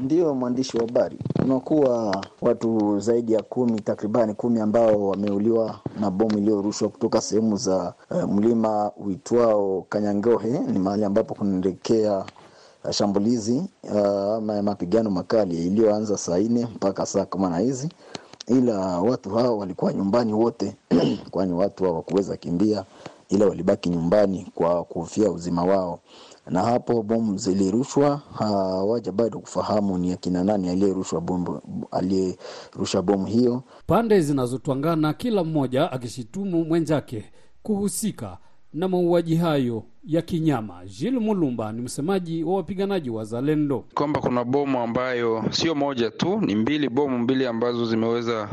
Ndiyo 0.00 0.34
mwandishi 0.34 0.76
wa 0.76 0.86
habari, 0.86 1.18
kunakuwa 1.40 2.24
watu 2.40 2.98
zaidi 3.00 3.32
ya 3.32 3.42
kumi, 3.42 3.80
takribani 3.80 4.34
kumi 4.34 4.60
ambao 4.60 5.08
wameuliwa 5.08 5.80
na 6.00 6.10
bomu 6.10 6.38
iliyorushwa 6.38 6.88
kutoka 6.88 7.20
sehemu 7.20 7.56
za 7.56 7.94
uh, 8.10 8.22
mlima 8.22 8.92
uitwao 8.96 9.86
Kanyangohe. 9.88 10.58
Ni 10.58 10.78
mahali 10.78 11.04
ambapo 11.04 11.34
kunaelekea 11.34 12.24
shambulizi 12.90 13.62
ama 14.36 14.58
uh, 14.58 14.64
mapigano 14.64 15.10
makali 15.10 15.66
iliyoanza 15.66 16.16
saa 16.18 16.38
nne 16.38 16.66
mpaka 16.74 17.06
saa 17.06 17.24
kama 17.24 17.50
na 17.50 17.58
hizi, 17.58 17.88
ila 18.46 19.00
watu 19.00 19.30
hao 19.30 19.58
walikuwa 19.58 19.92
nyumbani 19.92 20.32
wote 20.32 20.76
kwani 21.30 21.52
watu 21.52 21.84
hawakuweza 21.84 22.36
kimbia, 22.36 22.84
ila 23.28 23.46
walibaki 23.46 23.88
nyumbani 23.88 24.46
kwa 24.54 24.84
kuhofia 24.84 25.30
uzima 25.30 25.64
wao. 25.64 26.00
Na 26.50 26.62
hapo 26.62 27.02
bomu 27.02 27.38
zilirushwa, 27.38 28.20
hawaja 28.34 29.12
bado 29.12 29.38
kufahamu 29.38 29.98
ni 29.98 30.12
akina 30.12 30.44
nani 30.44 30.68
aliyerushwa 30.68 31.20
bomu, 31.20 31.60
aliyerusha 31.90 33.02
bomu 33.02 33.26
hiyo. 33.26 33.62
Pande 33.86 34.20
zinazotwangana, 34.20 35.12
kila 35.14 35.44
mmoja 35.44 35.92
akishitumu 35.92 36.64
mwenzake 36.64 37.24
kuhusika 37.62 38.38
na 38.72 38.88
mauaji 38.88 39.36
hayo 39.36 39.82
ya 40.08 40.22
kinyama. 40.22 40.74
Jil 40.86 41.20
Mulumba 41.20 41.72
ni 41.72 41.82
msemaji 41.82 42.44
wa 42.44 42.56
wapiganaji 42.56 43.10
wa 43.10 43.24
Zalendo, 43.24 43.84
kwamba 43.94 44.20
kuna 44.20 44.44
bomu 44.44 44.80
ambayo 44.80 45.44
sio 45.50 45.74
moja 45.74 46.10
tu, 46.10 46.40
ni 46.40 46.54
mbili, 46.54 46.88
bomu 46.88 47.18
mbili 47.18 47.46
ambazo 47.46 47.86
zimeweza 47.86 48.48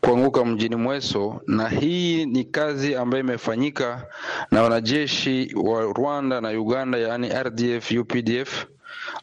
kuanguka 0.00 0.44
mjini 0.44 0.76
Mweso, 0.76 1.40
na 1.46 1.68
hii 1.68 2.26
ni 2.26 2.44
kazi 2.44 2.94
ambayo 2.94 3.24
imefanyika 3.24 4.06
na 4.50 4.62
wanajeshi 4.62 5.54
wa 5.62 5.82
Rwanda 5.82 6.40
na 6.40 6.48
Uganda, 6.48 6.98
yaani 6.98 7.28
RDF, 7.28 7.90
UPDF 7.92 8.66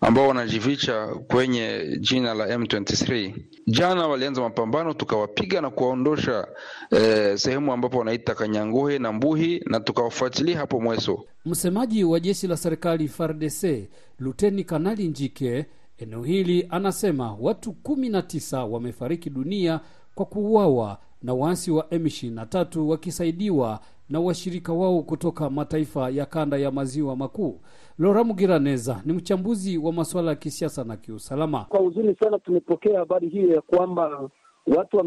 ambao 0.01 0.27
wanajificha 0.27 1.07
kwenye 1.07 1.98
jina 2.00 2.34
la 2.34 2.57
M23. 2.57 3.34
Jana 3.67 4.07
walianza 4.07 4.41
mapambano, 4.41 4.93
tukawapiga 4.93 5.62
na 5.62 5.69
kuwaondosha 5.69 6.48
eh, 6.91 7.38
sehemu 7.38 7.74
ambapo 7.74 7.98
wanaita 7.98 8.36
Kanyanguhe 8.36 9.00
na 9.00 9.12
Mbuhi 9.13 9.62
na 9.65 9.79
tukawafuatilia 9.79 10.57
hapo 10.57 10.79
Mweso. 10.79 11.25
Msemaji 11.45 12.03
wa 12.03 12.19
jeshi 12.19 12.48
la 12.48 12.57
serikali 12.57 13.07
FARDC 13.07 13.88
Luteni 14.19 14.63
Kanali 14.63 15.07
Njike 15.07 15.65
eneo 15.98 16.24
hili 16.24 16.67
anasema 16.69 17.36
watu 17.39 17.74
kumi 17.74 18.10
na 18.10 18.22
tisa 18.22 18.63
wamefariki 18.65 19.29
dunia 19.29 19.79
kwa 20.15 20.25
kuuawa 20.25 20.98
na 21.24 21.34
waasi 21.34 21.72
wa 21.72 21.84
M23 21.84 22.79
wakisaidiwa 22.79 23.79
na 24.09 24.19
washirika 24.19 24.74
wao 24.74 25.01
kutoka 25.03 25.50
mataifa 25.50 26.09
ya 26.09 26.25
kanda 26.25 26.57
ya 26.57 26.71
maziwa 26.71 27.15
makuu. 27.15 27.59
Lora 28.00 28.24
Mugiraneza 28.24 29.01
ni 29.05 29.13
mchambuzi 29.13 29.77
wa 29.77 29.93
masuala 29.93 30.29
ya 30.29 30.35
kisiasa 30.35 30.83
na 30.83 30.97
kiusalama. 30.97 31.65
Kwa 31.69 31.79
huzuni 31.79 32.15
sana 32.19 32.39
tumepokea 32.39 33.00
habari 33.00 33.29
hiyo 33.29 33.50
ya 33.55 33.62
kwamba 33.62 34.29
watu 34.77 34.97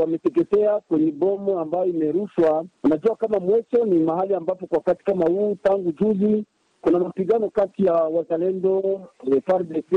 wameteketea 0.00 0.80
kwenye 0.80 1.12
bomu 1.12 1.58
ambayo 1.58 1.84
imerushwa. 1.84 2.64
Unajua, 2.84 3.16
kama 3.16 3.40
Mweso 3.40 3.84
ni 3.84 3.98
mahali 3.98 4.34
ambapo 4.34 4.66
kwa 4.66 4.78
wakati 4.78 5.04
kama 5.04 5.26
huu 5.26 5.56
tangu 5.62 5.92
juzi 5.92 6.44
kuna 6.80 6.98
mapigano 6.98 7.50
kati 7.50 7.84
ya 7.84 7.92
wazalendo 7.94 9.00
FARDC 9.46 9.92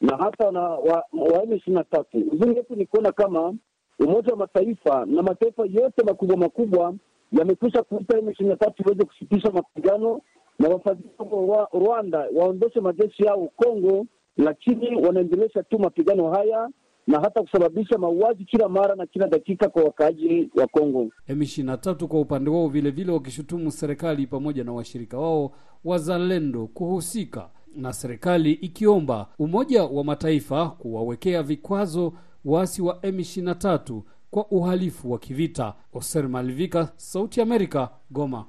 na 0.00 0.16
hata 0.16 0.50
na 0.50 0.60
wa 0.60 1.04
M 1.12 1.52
ishirini 1.52 1.74
na 1.76 1.84
tatu. 1.84 2.20
Huzuni 2.30 2.56
yetu 2.56 2.76
ni 2.76 2.86
kuona 2.86 3.12
kama 3.12 3.54
Umoja 3.98 4.30
wa 4.32 4.38
Mataifa 4.38 5.06
na 5.06 5.22
mataifa 5.22 5.62
yote 5.62 6.02
makubwa 6.04 6.36
makubwa 6.36 6.94
yamekwisha 7.32 7.82
kuita 7.82 8.18
M 8.18 8.30
ishirini 8.30 8.50
na 8.50 8.56
tatu 8.56 8.82
iweze 8.82 9.04
kusitisha 9.04 9.50
mapigano 9.50 10.20
na 10.58 10.68
wafadhili 10.68 11.08
wa 11.30 11.68
Rwanda 11.72 12.26
waondoshe 12.36 12.80
majeshi 12.80 13.24
yao 13.24 13.48
Kongo, 13.56 14.06
lakini 14.36 14.96
wanaendelesha 15.06 15.62
tu 15.62 15.78
mapigano 15.78 16.30
haya 16.30 16.68
na 17.06 17.20
hata 17.20 17.42
kusababisha 17.42 17.98
mauaji 17.98 18.44
kila 18.44 18.68
mara 18.68 18.94
na 18.94 19.06
kila 19.06 19.28
dakika 19.28 19.68
kwa 19.68 19.82
wakaaji 19.84 20.50
wa 20.54 20.66
Kongo. 20.66 21.06
M23 21.28 22.06
kwa 22.06 22.20
upande 22.20 22.50
wao 22.50 22.68
vilevile 22.68 23.12
wakishutumu 23.12 23.70
serikali 23.70 24.26
pamoja 24.26 24.64
na 24.64 24.72
washirika 24.72 25.18
wao 25.18 25.52
wazalendo 25.84 26.66
kuhusika 26.66 27.48
na 27.76 27.92
serikali 27.92 28.52
ikiomba 28.52 29.26
Umoja 29.38 29.84
wa 29.84 30.04
Mataifa 30.04 30.68
kuwawekea 30.68 31.42
vikwazo 31.42 32.12
waasi 32.44 32.82
wa 32.82 32.94
M23 32.94 34.00
kwa 34.30 34.46
uhalifu 34.50 35.12
wa 35.12 35.18
kivita. 35.18 35.74
Oser 35.92 36.28
Malivika, 36.28 36.92
Sauti 36.96 37.40
Amerika, 37.40 37.90
Goma. 38.10 38.46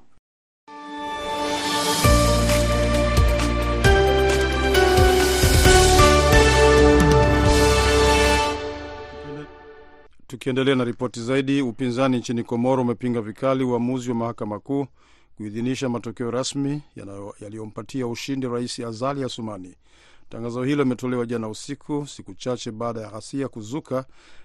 Tukiendelea 10.26 10.74
na 10.74 10.84
ripoti 10.84 11.20
zaidi, 11.20 11.62
upinzani 11.62 12.16
nchini 12.18 12.44
Komoro 12.44 12.82
umepinga 12.82 13.20
vikali 13.20 13.64
uamuzi 13.64 14.08
wa 14.10 14.14
mahakama 14.16 14.58
kuu 14.60 14.86
kuidhinisha 15.36 15.88
matokeo 15.88 16.30
rasmi 16.30 16.82
yaliyompatia 17.40 18.06
ushindi 18.06 18.48
Rais 18.48 18.80
Azali 18.80 19.24
Asumani. 19.24 19.74
Tangazo 20.28 20.62
hilo 20.64 20.82
limetolewa 20.84 21.26
jana 21.26 21.48
usiku, 21.48 22.06
siku 22.06 22.34
chache 22.34 22.70
baada 22.70 23.00
ya 23.00 23.10
ghasia 23.10 23.48
kuzuka 23.48 24.04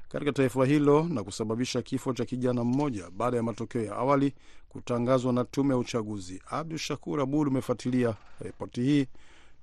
katika 0.10 0.32
taifa 0.32 0.66
hilo 0.66 1.04
na 1.04 1.24
kusababisha 1.24 1.82
kifo 1.82 2.14
cha 2.14 2.26
kijana 2.26 2.64
mmoja 2.64 3.10
baada 3.10 3.38
ya 3.38 3.44
matokeo 3.44 3.84
ya 3.84 3.96
awali 3.96 4.34
kutangazwa 4.70 5.34
na 5.34 5.44
tume 5.46 5.70
ya 5.74 5.78
uchaguzi. 5.78 6.42
Abdu 6.50 6.78
Shakur 6.78 7.22
Abud 7.22 7.48
umefuatilia 7.48 8.16
ripoti 8.40 8.82
hii, 8.82 9.08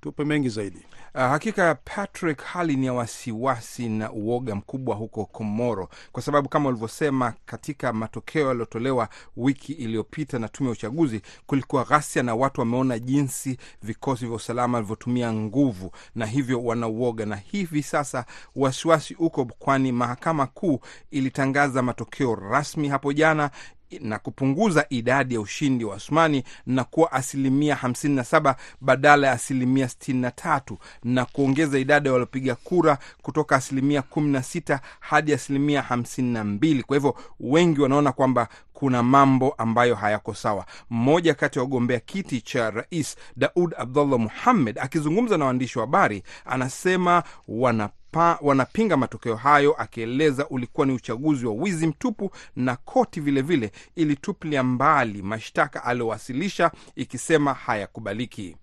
tupe 0.01 0.25
mengi 0.25 0.49
zaidi. 0.49 0.77
Uh, 1.15 1.21
hakika 1.21 1.75
Patrick, 1.75 2.41
hali 2.43 2.75
ni 2.75 2.85
ya 2.85 2.93
wasiwasi 2.93 3.89
na 3.89 4.11
uoga 4.11 4.55
mkubwa 4.55 4.95
huko 4.95 5.25
Komoro, 5.25 5.89
kwa 6.11 6.21
sababu 6.23 6.49
kama 6.49 6.69
ulivyosema, 6.69 7.33
katika 7.45 7.93
matokeo 7.93 8.47
yaliyotolewa 8.47 9.09
wiki 9.37 9.73
iliyopita 9.73 10.39
na 10.39 10.47
tume 10.47 10.69
ya 10.69 10.73
uchaguzi, 10.73 11.21
kulikuwa 11.45 11.83
ghasia 11.83 12.23
na 12.23 12.35
watu 12.35 12.61
wameona 12.61 12.99
jinsi 12.99 13.57
vikosi 13.83 14.25
vya 14.25 14.35
usalama 14.35 14.77
vilivyotumia 14.77 15.33
nguvu, 15.33 15.91
na 16.15 16.25
hivyo 16.25 16.63
wanauoga, 16.63 17.25
na 17.25 17.35
hivi 17.35 17.83
sasa 17.83 18.25
wasiwasi 18.55 19.15
uko, 19.19 19.45
kwani 19.45 19.91
mahakama 19.91 20.47
kuu 20.47 20.79
ilitangaza 21.11 21.81
matokeo 21.81 22.35
rasmi 22.35 22.87
hapo 22.89 23.13
jana 23.13 23.51
na 23.99 24.19
kupunguza 24.19 24.85
idadi 24.89 25.33
ya 25.35 25.41
ushindi 25.41 25.85
wa 25.85 25.95
Osmani 25.95 26.43
na 26.65 26.83
kuwa 26.83 27.11
asilimia 27.11 27.75
57 27.83 28.55
badala 28.81 29.27
ya 29.27 29.33
asilimia 29.33 29.85
63 29.85 30.75
na 31.03 31.25
kuongeza 31.25 31.79
idadi 31.79 32.07
ya 32.07 32.13
waliopiga 32.13 32.55
kura 32.55 32.97
kutoka 33.21 33.55
asilimia 33.55 34.01
16 34.15 34.79
hadi 34.99 35.33
asilimia 35.33 35.81
52. 35.89 36.83
Kwa 36.83 36.97
hivyo 36.97 37.15
wengi 37.39 37.81
wanaona 37.81 38.11
kwamba 38.11 38.47
kuna 38.73 39.03
mambo 39.03 39.51
ambayo 39.51 39.95
hayako 39.95 40.33
sawa. 40.33 40.65
Mmoja 40.89 41.33
kati 41.33 41.59
ya 41.59 41.63
wagombea 41.63 41.99
kiti 41.99 42.41
cha 42.41 42.71
rais 42.71 43.15
Daud 43.37 43.73
Abdullah 43.77 44.19
Muhammed 44.19 44.79
akizungumza 44.79 45.37
na 45.37 45.45
waandishi 45.45 45.79
wa 45.79 45.85
habari 45.85 46.23
anasema 46.45 47.23
wana 47.47 47.89
Pa, 48.11 48.39
wanapinga 48.41 48.97
matokeo 48.97 49.35
hayo 49.35 49.73
akieleza 49.73 50.47
ulikuwa 50.49 50.87
ni 50.87 50.93
uchaguzi 50.93 51.45
wa 51.45 51.53
wizi 51.53 51.87
mtupu, 51.87 52.31
na 52.55 52.75
koti 52.75 53.19
vilevile 53.21 53.71
ilitupilia 53.95 54.63
mbali 54.63 55.21
mashtaka 55.21 55.83
aliyowasilisha 55.83 56.71
ikisema 56.95 57.53
hayakubaliki. 57.53 58.55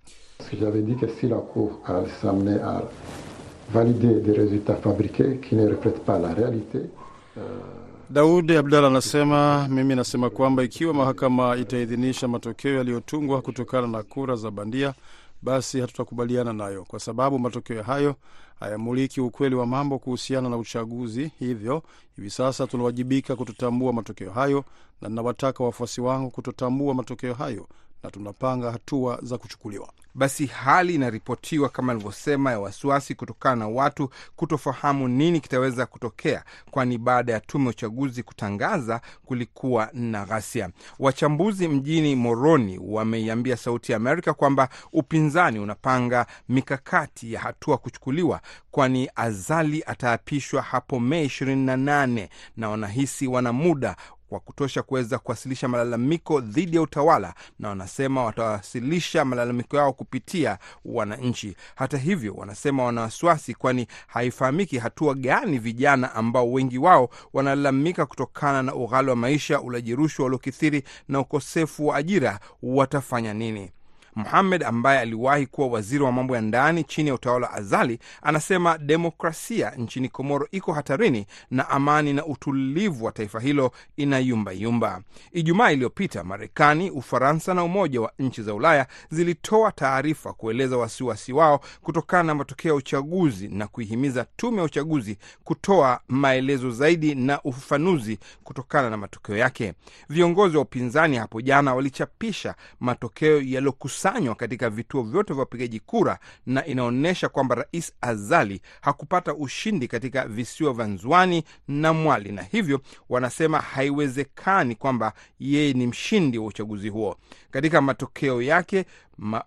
Daudi 8.10 8.56
Abdalla 8.56 8.86
anasema, 8.86 9.68
mimi 9.68 9.94
nasema 9.96 10.30
kwamba 10.30 10.62
ikiwa 10.62 10.94
mahakama 10.94 11.56
itaidhinisha 11.56 12.28
matokeo 12.28 12.74
yaliyotungwa 12.76 13.42
kutokana 13.42 13.86
na 13.86 14.02
kura 14.02 14.36
za 14.36 14.50
bandia 14.50 14.94
basi 15.42 15.80
hatutakubaliana 15.80 16.52
nayo, 16.52 16.84
kwa 16.84 17.00
sababu 17.00 17.38
matokeo 17.38 17.82
hayo 17.82 18.14
hayamuliki 18.60 19.20
ukweli 19.20 19.54
wa 19.54 19.66
mambo 19.66 19.98
kuhusiana 19.98 20.48
na 20.48 20.56
uchaguzi. 20.56 21.32
Hivyo 21.38 21.82
hivi 22.16 22.30
sasa 22.30 22.66
tunawajibika 22.66 23.36
kutotambua 23.36 23.92
matokeo 23.92 24.30
hayo, 24.30 24.64
na 25.00 25.08
ninawataka 25.08 25.64
wafuasi 25.64 26.00
wangu 26.00 26.30
kutotambua 26.30 26.94
matokeo 26.94 27.34
hayo, 27.34 27.68
na 28.02 28.10
tunapanga 28.10 28.72
hatua 28.72 29.18
za 29.22 29.38
kuchukuliwa. 29.38 29.88
Basi 30.14 30.46
hali 30.46 30.94
inaripotiwa 30.94 31.68
kama 31.68 31.92
alivyosema, 31.92 32.50
ya 32.50 32.60
wasiwasi 32.60 33.14
kutokana 33.14 33.56
na 33.56 33.68
watu 33.68 34.10
kutofahamu 34.36 35.08
nini 35.08 35.40
kitaweza 35.40 35.86
kutokea, 35.86 36.44
kwani 36.70 36.98
baada 36.98 37.32
ya 37.32 37.40
tume 37.40 37.64
ya 37.64 37.70
uchaguzi 37.70 38.22
kutangaza 38.22 39.00
kulikuwa 39.24 39.90
na 39.92 40.24
ghasia. 40.24 40.70
Wachambuzi 40.98 41.68
mjini 41.68 42.16
Moroni 42.16 42.78
wameiambia 42.82 43.56
Sauti 43.56 43.92
ya 43.92 43.96
Amerika 43.96 44.34
kwamba 44.34 44.68
upinzani 44.92 45.58
unapanga 45.58 46.26
mikakati 46.48 47.32
ya 47.32 47.40
hatua 47.40 47.78
kuchukuliwa, 47.78 48.40
kwani 48.70 49.10
Azali 49.14 49.82
ataapishwa 49.86 50.62
hapo 50.62 51.00
Mei 51.00 51.26
28 51.26 52.28
na 52.56 52.68
wanahisi 52.70 53.26
wana 53.26 53.52
muda 53.52 53.96
wa 54.30 54.40
kutosha 54.40 54.82
kuweza 54.82 55.18
kuwasilisha 55.18 55.68
malalamiko 55.68 56.40
dhidi 56.40 56.76
ya 56.76 56.82
utawala, 56.82 57.34
na 57.58 57.68
wanasema 57.68 58.24
watawasilisha 58.24 59.24
malalamiko 59.24 59.76
yao 59.76 59.92
kupitia 59.92 60.58
wananchi. 60.84 61.56
Hata 61.74 61.98
hivyo, 61.98 62.34
wanasema 62.34 62.84
wana 62.84 63.00
wasiwasi, 63.00 63.54
kwani 63.54 63.86
haifahamiki 64.06 64.78
hatua 64.78 65.14
gani 65.14 65.58
vijana 65.58 66.14
ambao 66.14 66.52
wengi 66.52 66.78
wao 66.78 67.10
wanalalamika 67.32 68.06
kutokana 68.06 68.62
na 68.62 68.74
ughali 68.74 69.10
wa 69.10 69.16
maisha, 69.16 69.60
ulaji 69.60 69.94
rushwa 69.96 70.26
uliokithiri 70.26 70.82
na 71.08 71.20
ukosefu 71.20 71.86
wa 71.86 71.96
ajira 71.96 72.40
watafanya 72.62 73.34
nini. 73.34 73.70
Muhamed 74.18 74.62
ambaye 74.64 74.98
aliwahi 75.00 75.46
kuwa 75.46 75.68
waziri 75.68 76.04
wa 76.04 76.12
mambo 76.12 76.34
ya 76.36 76.40
ndani 76.42 76.84
chini 76.84 77.08
ya 77.08 77.14
utawala 77.14 77.46
wa 77.46 77.52
Azali 77.52 77.98
anasema 78.22 78.78
demokrasia 78.78 79.70
nchini 79.70 80.08
Komoro 80.08 80.48
iko 80.50 80.72
hatarini 80.72 81.26
na 81.50 81.68
amani 81.68 82.12
na 82.12 82.26
utulivu 82.26 83.04
wa 83.04 83.12
taifa 83.12 83.40
hilo 83.40 83.72
inayumbayumba. 83.96 85.00
Ijumaa 85.32 85.70
iliyopita, 85.70 86.24
Marekani, 86.24 86.90
Ufaransa 86.90 87.54
na 87.54 87.64
Umoja 87.64 88.00
wa 88.00 88.12
Nchi 88.18 88.42
za 88.42 88.54
Ulaya 88.54 88.86
zilitoa 89.10 89.72
taarifa 89.72 90.32
kueleza 90.32 90.76
wasiwasi 90.76 91.32
wao 91.32 91.60
kutokana 91.82 92.22
na 92.22 92.34
matokeo 92.34 92.68
ya 92.68 92.74
uchaguzi 92.74 93.48
na 93.48 93.66
kuihimiza 93.66 94.26
tume 94.36 94.58
ya 94.58 94.64
uchaguzi 94.64 95.18
kutoa 95.44 96.00
maelezo 96.08 96.70
zaidi 96.70 97.14
na 97.14 97.42
ufafanuzi 97.42 98.18
kutokana 98.44 98.90
na 98.90 98.96
matokeo 98.96 99.36
yake. 99.36 99.74
Viongozi 100.08 100.56
wa 100.56 100.62
upinzani 100.62 101.16
hapo 101.16 101.40
jana 101.40 101.74
walichapisha 101.74 102.54
matokeo 102.80 103.36
yaliyokusanywa 103.36 104.07
katika 104.36 104.70
vituo 104.70 105.02
vyote 105.02 105.34
vya 105.34 105.42
upigaji 105.42 105.80
kura 105.80 106.18
na 106.46 106.66
inaonyesha 106.66 107.28
kwamba 107.28 107.54
Rais 107.54 107.92
Azali 108.00 108.60
hakupata 108.80 109.34
ushindi 109.34 109.88
katika 109.88 110.28
visiwa 110.28 110.72
vya 110.72 110.86
Nzwani 110.86 111.44
na 111.68 111.92
Mwali, 111.92 112.32
na 112.32 112.42
hivyo 112.42 112.80
wanasema 113.08 113.60
haiwezekani 113.60 114.74
kwamba 114.74 115.12
yeye 115.40 115.72
ni 115.72 115.86
mshindi 115.86 116.38
wa 116.38 116.46
uchaguzi 116.46 116.88
huo. 116.88 117.16
Katika 117.50 117.80
matokeo 117.80 118.42
yake 118.42 118.84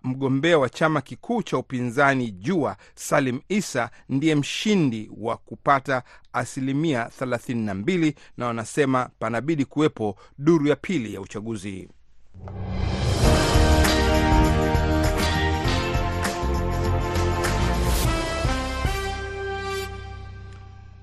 mgombea 0.02 0.58
wa 0.58 0.68
chama 0.68 1.00
kikuu 1.00 1.42
cha 1.42 1.58
upinzani 1.58 2.30
Jua 2.30 2.76
Salim 2.94 3.40
Isa 3.48 3.90
ndiye 4.08 4.34
mshindi 4.34 5.10
wa 5.16 5.36
kupata 5.36 6.02
asilimia 6.32 7.10
32 7.20 8.14
na 8.36 8.46
wanasema 8.46 9.10
panabidi 9.18 9.64
kuwepo 9.64 10.16
duru 10.38 10.66
ya 10.66 10.76
pili 10.76 11.14
ya 11.14 11.20
uchaguzi. 11.20 11.88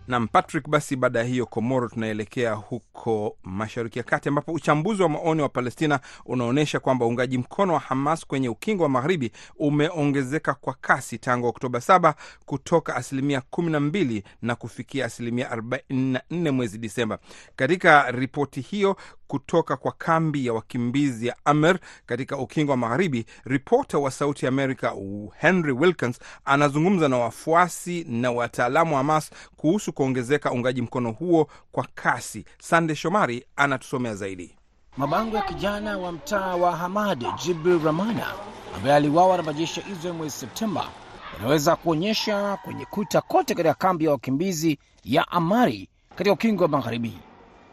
Nam 0.09 0.27
Patrick. 0.27 0.67
Basi 0.69 0.95
baada 0.95 1.19
ya 1.19 1.25
hiyo 1.25 1.45
Komoro, 1.45 1.87
tunaelekea 1.89 2.53
huko 2.53 3.37
mashariki 3.43 3.99
ya 3.99 4.03
kati, 4.03 4.29
ambapo 4.29 4.51
uchambuzi 4.53 5.01
wa 5.03 5.09
maoni 5.09 5.41
wa 5.41 5.49
Palestina 5.49 5.99
unaonyesha 6.25 6.79
kwamba 6.79 7.05
uungaji 7.05 7.37
mkono 7.37 7.73
wa 7.73 7.79
Hamas 7.79 8.25
kwenye 8.25 8.49
ukingo 8.49 8.83
wa 8.83 8.89
magharibi 8.89 9.31
umeongezeka 9.59 10.53
kwa 10.53 10.73
kasi 10.73 11.17
tangu 11.17 11.47
Oktoba 11.47 11.79
7 11.79 12.13
kutoka 12.45 12.95
asilimia 12.95 13.41
12 13.51 14.23
na 14.41 14.55
kufikia 14.55 15.05
asilimia 15.05 15.49
44 15.55 16.51
mwezi 16.51 16.77
Disemba. 16.77 17.19
Katika 17.55 18.11
ripoti 18.11 18.61
hiyo 18.61 18.95
kutoka 19.29 19.77
kwa 19.77 19.91
kambi 19.91 20.45
ya 20.45 20.53
wakimbizi 20.53 21.27
ya 21.27 21.35
Amer 21.45 21.79
katika 22.05 22.37
ukingo 22.37 22.71
wa 22.71 22.77
magharibi, 22.77 23.25
ripota 23.45 23.97
wa 23.97 24.11
Sauti 24.11 24.47
Amerika 24.47 24.93
Henry 25.37 25.71
Wilkins 25.71 26.19
anazungumza 26.45 27.07
na 27.07 27.17
wafuasi 27.17 28.05
na 28.09 28.31
wataalamu 28.31 28.91
wa 28.91 28.97
Hamas 28.97 29.31
kuhusu 29.57 29.93
kuongezeka 29.93 30.51
uungaji 30.51 30.81
mkono 30.81 31.11
huo 31.11 31.47
kwa 31.71 31.87
kasi. 31.95 32.45
Sande 32.61 32.95
Shomari 32.95 33.45
anatusomea 33.55 34.15
zaidi. 34.15 34.55
Mabango 34.97 35.37
ya 35.37 35.43
kijana 35.43 35.97
wa 35.97 36.11
mtaa 36.11 36.55
wa 36.55 36.75
Hamad 36.75 37.25
Jibril 37.45 37.79
Ramana 37.85 38.27
ambaye 38.75 38.95
aliwawa 38.95 39.37
na 39.37 39.43
majeshi 39.43 39.79
ya 39.79 39.87
Israel 39.87 40.15
mwezi 40.15 40.35
Septemba 40.37 40.89
yanaweza 41.37 41.75
kuonyesha 41.75 42.57
kwenye 42.63 42.85
kuta 42.85 43.21
kote 43.21 43.55
katika 43.55 43.73
kambi 43.73 44.05
ya 44.05 44.11
wakimbizi 44.11 44.79
ya 45.03 45.27
Amari 45.27 45.89
katika 46.15 46.33
ukingo 46.33 46.63
wa 46.63 46.69
magharibi 46.69 47.17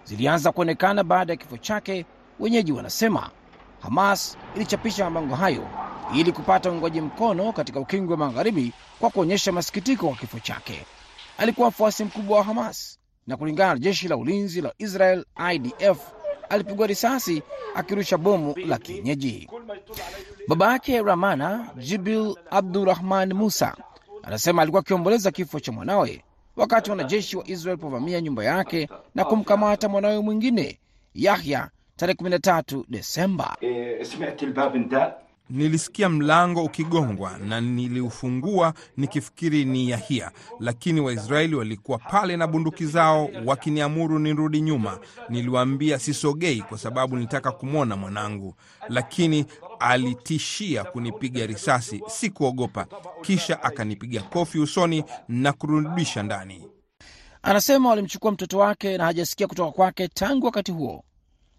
zilianza 0.06 0.52
kuonekana 0.52 1.04
baada 1.04 1.32
ya 1.32 1.36
kifo 1.36 1.56
chake. 1.56 2.06
Wenyeji 2.40 2.72
wanasema 2.72 3.30
Hamas 3.80 4.36
ilichapisha 4.56 5.04
mabango 5.10 5.34
hayo 5.34 5.68
ili 6.14 6.32
kupata 6.32 6.70
uungwaji 6.70 7.00
mkono 7.00 7.52
katika 7.52 7.80
ukingo 7.80 8.12
wa 8.12 8.18
magharibi 8.18 8.72
kwa 9.00 9.10
kuonyesha 9.10 9.52
masikitiko 9.52 10.08
kwa 10.08 10.16
kifo 10.16 10.38
chake. 10.40 10.84
Alikuwa 11.38 11.68
mfuasi 11.68 12.04
mkubwa 12.04 12.38
wa 12.38 12.44
Hamas 12.44 12.98
na 13.26 13.36
kulingana 13.36 13.72
na 13.74 13.80
jeshi 13.80 14.08
la 14.08 14.16
ulinzi 14.16 14.60
la 14.60 14.72
Israel 14.78 15.24
IDF, 15.52 15.98
alipigwa 16.48 16.86
risasi 16.86 17.42
akirusha 17.74 18.18
bomu 18.18 18.54
la 18.56 18.78
kienyeji. 18.78 19.48
Baba 20.48 20.72
yake 20.72 21.02
Ramana, 21.02 21.70
Jibril 21.76 22.34
Abdurahman 22.50 23.32
Musa, 23.32 23.76
anasema 24.22 24.62
alikuwa 24.62 24.80
akiomboleza 24.80 25.30
kifo 25.30 25.60
cha 25.60 25.72
mwanawe 25.72 26.24
wakati 26.56 26.90
wanajeshi 26.90 27.36
wa 27.36 27.48
Israel 27.48 27.78
povamia 27.78 28.20
nyumba 28.20 28.44
yake 28.44 28.88
na 29.14 29.24
kumkamata 29.24 29.88
mwanawe 29.88 30.20
mwingine 30.20 30.78
Yahya 31.14 31.70
tarehe 31.96 32.18
13 32.22 32.84
Desemba. 32.88 33.56
Nilisikia 35.50 36.08
mlango 36.08 36.64
ukigongwa 36.64 37.38
na 37.38 37.60
niliufungua 37.60 38.74
nikifikiri 38.96 39.64
ni 39.64 39.90
Yahia, 39.90 40.30
lakini 40.60 41.00
Waisraeli 41.00 41.54
walikuwa 41.54 41.98
pale 41.98 42.36
na 42.36 42.46
bunduki 42.46 42.86
zao 42.86 43.28
wakiniamuru 43.44 44.18
nirudi 44.18 44.60
nyuma. 44.60 44.98
Niliwaambia 45.28 45.98
sisogei 45.98 46.62
kwa 46.62 46.78
sababu 46.78 47.14
nilitaka 47.16 47.52
kumwona 47.52 47.96
mwanangu, 47.96 48.54
lakini 48.88 49.46
alitishia 49.80 50.84
kunipiga 50.84 51.46
risasi. 51.46 52.02
Sikuogopa, 52.06 52.86
kisha 53.22 53.62
akanipiga 53.62 54.22
kofi 54.22 54.58
usoni 54.58 55.04
na 55.28 55.52
kurudisha 55.52 56.22
ndani. 56.22 56.68
Anasema 57.42 57.88
walimchukua 57.88 58.32
mtoto 58.32 58.58
wake 58.58 58.98
na 58.98 59.04
hajasikia 59.04 59.46
kutoka 59.46 59.72
kwake 59.72 60.08
tangu 60.08 60.46
wakati 60.46 60.72
huo, 60.72 61.04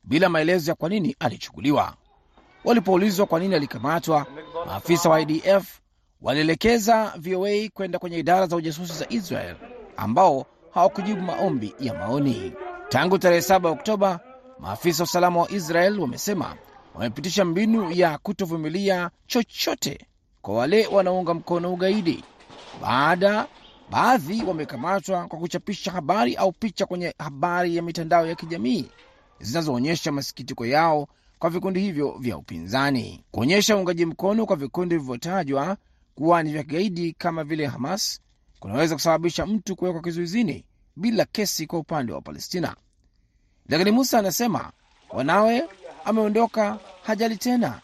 bila 0.04 0.30
maelezo 0.30 0.72
ya 0.72 0.76
kwa 0.76 0.90
nini 0.90 1.16
alichukuliwa. 1.20 1.96
Walipoulizwa 2.66 3.26
kwa 3.26 3.40
nini 3.40 3.56
alikamatwa, 3.56 4.26
maafisa 4.66 5.10
wa 5.10 5.22
IDF 5.22 5.80
walielekeza 6.22 7.14
VOA 7.18 7.70
kwenda 7.74 8.00
kwenye 8.00 8.18
idara 8.20 8.48
za 8.48 8.56
ujasusi 8.56 8.94
za 8.94 9.06
Israel 9.10 9.56
ambao 9.98 10.46
hawakujibu 10.72 11.22
maombi 11.22 11.76
ya 11.80 11.94
maoni. 11.94 12.54
Tangu 12.90 13.18
tarehe 13.18 13.42
7 13.42 13.68
Oktoba, 13.72 14.20
maafisa 14.60 15.04
wa 15.04 15.06
usalama 15.06 15.42
wa 15.42 15.52
Israel 15.52 16.00
wamesema 16.00 16.56
wamepitisha 16.96 17.46
mbinu 17.46 17.92
ya 17.92 18.18
kutovumilia 18.18 19.10
chochote 19.28 20.06
kwa 20.42 20.56
wale 20.56 20.88
wanaounga 20.88 21.34
mkono 21.34 21.74
ugaidi. 21.74 22.24
Baada 22.82 23.48
baadhi 23.92 24.44
wamekamatwa 24.44 25.28
kwa 25.28 25.40
kuchapisha 25.40 25.92
habari 25.92 26.36
au 26.36 26.52
picha 26.52 26.86
kwenye 26.86 27.14
habari 27.20 27.76
ya 27.76 27.82
mitandao 27.84 28.28
ya 28.28 28.36
kijamii 28.36 28.86
zinazoonyesha 29.40 30.12
masikitiko 30.12 30.66
yao 30.66 31.08
kwa 31.40 31.50
vikundi 31.50 31.80
hivyo 31.80 32.18
vya 32.20 32.38
upinzani. 32.38 33.24
Kuonyesha 33.32 33.78
uungaji 33.78 34.06
mkono 34.06 34.46
kwa 34.46 34.56
vikundi 34.56 34.96
vilivyotajwa 34.96 35.78
kuwa 36.16 36.44
ni 36.44 36.52
vya 36.52 36.64
kigaidi 36.64 37.14
kama 37.14 37.44
vile 37.44 37.66
Hamas 37.66 38.22
kunaweza 38.60 38.96
kusababisha 38.96 39.46
mtu 39.46 39.76
kuwekwa 39.76 40.02
kizuizini 40.02 40.66
bila 40.96 41.26
kesi 41.26 41.68
kwa 41.68 41.80
upande 41.80 42.14
wa 42.14 42.22
Palestina. 42.22 42.76
Lakini 43.70 43.92
Musa 43.92 44.20
anasema 44.20 44.72
wanawe 45.10 45.64
ameondoka, 46.06 46.80
hajali 47.04 47.38
tena. 47.38 47.82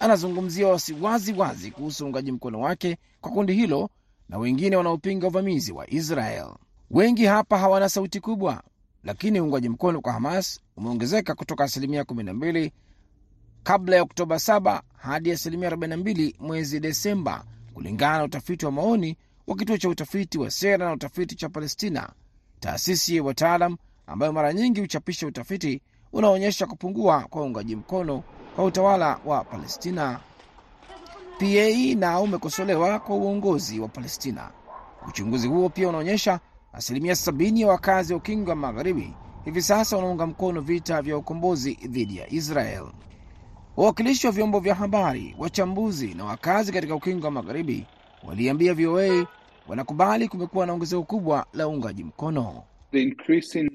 Anazungumzia 0.00 0.68
wasiwazi 0.68 1.32
wazi 1.32 1.70
kuhusu 1.70 2.04
uungaji 2.04 2.32
mkono 2.32 2.60
wake 2.60 2.98
kwa 3.20 3.30
kundi 3.32 3.52
hilo 3.54 3.90
na 4.28 4.38
wengine 4.38 4.76
wanaopinga 4.76 5.26
uvamizi 5.26 5.72
wa 5.72 5.90
Israel. 5.90 6.48
Wengi 6.90 7.24
hapa 7.24 7.58
hawana 7.58 7.88
sauti 7.88 8.20
kubwa, 8.20 8.62
lakini 9.04 9.40
uungaji 9.40 9.68
mkono 9.68 10.00
kwa 10.00 10.12
Hamas 10.12 10.60
umeongezeka 10.76 11.34
kutoka 11.34 11.64
asilimia 11.64 12.02
12 12.02 12.70
kabla 13.62 13.96
ya 13.96 14.02
Oktoba 14.02 14.36
7 14.36 14.80
hadi 14.96 15.32
asilimia 15.32 15.70
42 15.70 16.34
mwezi 16.38 16.80
Desemba, 16.80 17.44
kulingana 17.74 18.18
na 18.18 18.24
utafiti 18.24 18.66
wa 18.66 18.72
maoni 18.72 19.16
wa 19.46 19.56
kituo 19.56 19.76
cha 19.78 19.88
utafiti 19.88 20.38
wa 20.38 20.50
sera 20.50 20.86
na 20.86 20.92
utafiti 20.92 21.34
cha 21.34 21.48
Palestina, 21.48 22.12
taasisi 22.60 23.16
ya 23.16 23.22
wataalam 23.22 23.76
ambayo 24.06 24.32
mara 24.32 24.52
nyingi 24.52 24.80
huchapisha 24.80 25.26
utafiti 25.26 25.80
unaonyesha 26.12 26.66
kupungua 26.66 27.20
kwa 27.20 27.42
uungaji 27.42 27.76
mkono 27.76 28.22
kwa 28.56 28.64
utawala 28.64 29.20
wa 29.24 29.44
Palestina. 29.44 30.20
PA 31.38 31.94
nao 31.96 32.22
umekosolewa 32.22 32.98
kwa 32.98 33.16
uongozi 33.16 33.80
wa 33.80 33.88
Palestina. 33.88 34.50
Uchunguzi 35.08 35.48
huo 35.48 35.68
pia 35.68 35.88
unaonyesha 35.88 36.40
asilimia 36.72 37.16
sabini 37.16 37.60
ya 37.60 37.68
wakazi 37.68 38.12
wa 38.12 38.18
ukingo 38.18 38.50
wa 38.50 38.56
magharibi 38.56 39.14
hivi 39.46 39.62
sasa 39.62 39.96
wanaunga 39.96 40.26
mkono 40.26 40.60
vita 40.60 41.02
vya 41.02 41.16
ukombozi 41.16 41.74
dhidi 41.86 42.16
ya 42.16 42.30
Israel. 42.32 42.84
Wawakilishi 43.76 44.26
wa 44.26 44.32
vyombo 44.32 44.60
vya 44.60 44.74
habari, 44.74 45.36
wachambuzi 45.38 46.14
na 46.14 46.24
wakazi 46.24 46.72
katika 46.72 46.94
ukingo 46.94 47.24
wa 47.26 47.30
magharibi 47.30 47.86
waliambia 48.28 48.74
VOA 48.74 49.26
wanakubali 49.68 50.28
kumekuwa 50.28 50.66
na 50.66 50.72
ongezeko 50.72 51.02
kubwa 51.02 51.46
la 51.52 51.68
uungaji 51.68 52.04
mkono. 52.04 52.62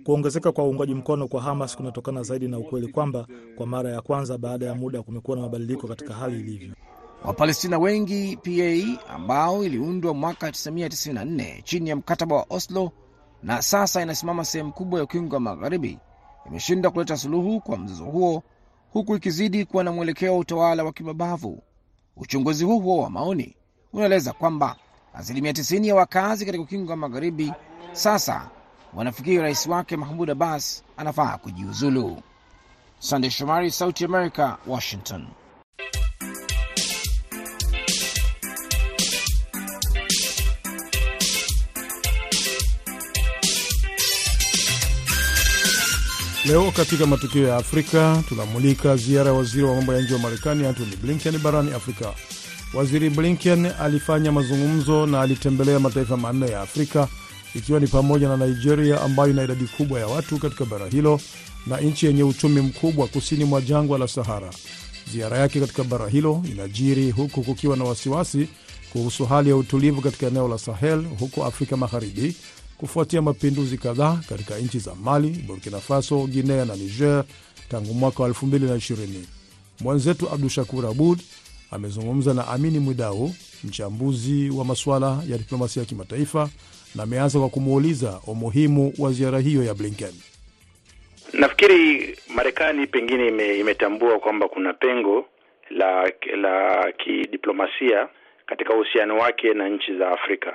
Kuongezeka 0.04 0.52
kwa 0.52 0.64
uungwaji 0.68 0.94
mkono 0.96 1.28
kwa 1.28 1.42
Hamas 1.42 1.76
kunatokana 1.78 2.24
zaidi 2.24 2.48
na 2.48 2.58
ukweli 2.60 2.88
kwamba 2.88 3.28
kwa 3.58 3.68
mara 3.68 3.90
ya 3.92 4.02
kwanza 4.02 4.38
baada 4.38 4.66
ya 4.66 4.76
muda 4.76 5.02
kumekuwa 5.04 5.38
na 5.38 5.44
mabadiliko 5.44 5.88
katika 5.88 6.14
hali 6.14 6.40
ilivyo. 6.40 6.76
Wapalestina 7.26 7.80
wengi 7.80 8.38
PA 8.38 9.04
ambao 9.14 9.64
iliundwa 9.64 10.14
mwaka 10.14 10.50
1994 10.50 11.62
chini 11.64 11.90
ya 11.90 11.96
mkataba 11.96 12.36
wa 12.36 12.46
Oslo 12.50 12.92
na 13.44 13.62
sasa 13.62 14.02
inasimama 14.02 14.46
sehemu 14.46 14.74
kubwa 14.74 15.00
ya 15.00 15.04
ukingo 15.04 15.36
wa 15.36 15.42
magharibi 15.42 16.00
imeshindwa 16.48 16.92
kuleta 16.92 17.18
suluhu 17.18 17.60
kwa 17.62 17.78
mzozo 17.78 18.04
huo, 18.06 18.44
huku 18.94 19.16
ikizidi 19.16 19.66
kuwa 19.66 19.84
na 19.84 19.92
mwelekeo 19.92 20.34
wa 20.34 20.40
utawala 20.40 20.84
wa 20.84 20.94
kimabavu. 20.94 21.64
Uchunguzi 22.18 22.66
huo 22.66 22.78
huo 22.80 23.04
wa 23.04 23.10
maoni 23.10 23.56
unaeleza 23.94 24.34
kwamba 24.34 24.76
asilimia 25.14 25.52
90 25.52 25.86
ya 25.88 25.96
wakazi 25.96 26.46
katika 26.46 26.64
ukingo 26.64 26.92
wa 26.92 26.98
magharibi 26.98 27.54
sasa 27.92 28.50
wanafikiri 28.94 29.38
rais 29.38 29.68
wake 29.68 29.98
Mahmud 29.98 30.30
Abbas 30.30 30.84
anafaa 30.98 31.38
kujiuzulu. 31.38 32.22
Sande 33.00 33.30
Shomari, 33.30 33.72
Sauti 33.72 34.06
America, 34.06 34.56
Washington. 34.68 35.28
Leo 46.46 46.72
katika 46.72 47.06
matukio 47.06 47.48
ya 47.48 47.56
Afrika 47.58 48.24
tunamulika 48.30 48.96
ziara 48.98 49.28
ya 49.30 49.34
waziri 49.38 49.64
wa 49.64 49.76
mambo 49.76 49.94
ya 49.94 50.02
nje 50.02 50.14
wa 50.14 50.20
Marekani 50.20 50.66
Antony 50.66 50.96
Blinken 50.96 51.38
barani 51.40 51.74
Afrika. 51.74 52.14
Waziri 52.74 53.10
Blinken 53.10 53.66
alifanya 53.66 54.32
mazungumzo 54.32 55.06
na 55.06 55.22
alitembelea 55.22 55.80
mataifa 55.80 56.18
manne 56.18 56.50
ya 56.50 56.62
Afrika 56.62 57.08
ikiwa 57.56 57.80
ni 57.80 57.88
pamoja 57.88 58.28
na 58.28 58.38
Nigeria 58.48 59.02
ambayo 59.02 59.30
ina 59.30 59.44
idadi 59.44 59.66
kubwa 59.66 60.00
ya 60.00 60.08
watu 60.08 60.38
katika 60.38 60.66
bara 60.66 60.88
hilo 60.88 61.20
na 61.68 61.78
nchi 61.78 62.06
yenye 62.06 62.24
uchumi 62.24 62.62
mkubwa 62.62 63.08
kusini 63.08 63.44
mwa 63.46 63.62
jangwa 63.62 63.98
la 64.00 64.08
Sahara. 64.08 64.50
Ziara 65.14 65.38
yake 65.38 65.60
katika 65.60 65.84
bara 65.84 66.08
hilo 66.10 66.44
inajiri 66.52 67.12
huku 67.12 67.44
kukiwa 67.44 67.78
na 67.78 67.84
wasiwasi 67.84 68.48
kuhusu 68.94 69.26
hali 69.26 69.50
ya 69.50 69.56
utulivu 69.56 70.02
katika 70.02 70.28
eneo 70.28 70.48
la 70.48 70.58
Sahel 70.58 71.04
huko 71.20 71.46
Afrika 71.46 71.78
Magharibi 71.78 72.36
kufuatia 72.82 73.22
mapinduzi 73.22 73.78
kadhaa 73.78 74.18
katika 74.30 74.58
nchi 74.58 74.80
za 74.80 74.96
Mali, 74.96 75.30
Burkina 75.48 75.80
Faso, 75.80 76.28
Guinea 76.28 76.66
na 76.66 76.76
Niger 76.76 77.24
tangu 77.70 77.94
mwaka 77.94 78.24
wa 78.24 78.30
2020. 78.30 78.98
Mwenzetu 79.82 80.30
Abdu 80.34 80.50
Shakur 80.50 80.86
Abud 80.86 81.20
amezungumza 81.72 82.34
na 82.34 82.48
Amini 82.48 82.80
Mwidau, 82.80 83.32
mchambuzi 83.64 84.50
wa 84.50 84.66
masuala 84.66 85.08
ya 85.30 85.38
diplomasia 85.38 85.82
ya 85.82 85.86
kimataifa, 85.90 86.50
na 86.96 87.04
ameanza 87.04 87.40
kwa 87.40 87.50
kumuuliza 87.50 88.20
umuhimu 88.28 88.94
wa 89.00 89.12
ziara 89.12 89.40
hiyo 89.40 89.64
ya 89.64 89.74
Blinken. 89.74 90.14
Nafikiri 91.34 92.18
Marekani 92.36 92.88
pengine 92.88 93.28
ime, 93.28 93.60
imetambua 93.60 94.20
kwamba 94.20 94.48
kuna 94.48 94.74
pengo 94.74 95.26
la 95.70 96.12
la 96.38 96.86
kidiplomasia 96.98 98.08
katika 98.46 98.74
uhusiano 98.76 99.18
wake 99.18 99.54
na 99.54 99.70
nchi 99.70 99.98
za 99.98 100.10
Afrika 100.12 100.54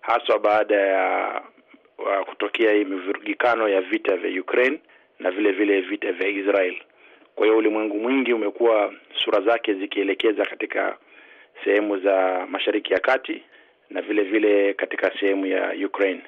haswa 0.00 0.38
baada 0.38 0.76
ya 0.76 1.42
uh, 2.04 2.26
kutokea 2.28 2.72
hii 2.72 2.84
mivurugikano 2.84 3.68
ya 3.68 3.80
vita 3.80 4.16
vya 4.16 4.40
Ukraine 4.40 4.78
na 5.18 5.30
vile 5.30 5.52
vile 5.52 5.80
vita 5.80 6.12
vya 6.12 6.28
Israel. 6.28 6.74
Kwa 7.34 7.46
hiyo 7.46 7.58
ulimwengu 7.58 7.98
mwingi 7.98 8.32
umekuwa 8.32 8.94
sura 9.24 9.40
zake 9.40 9.74
zikielekeza 9.74 10.44
katika 10.44 10.96
sehemu 11.64 11.98
za 11.98 12.46
Mashariki 12.50 12.92
ya 12.92 12.98
Kati 13.00 13.42
na 13.90 14.02
vile 14.02 14.22
vile 14.22 14.74
katika 14.74 15.10
sehemu 15.20 15.46
ya 15.46 15.74
Ukraine. 15.86 16.22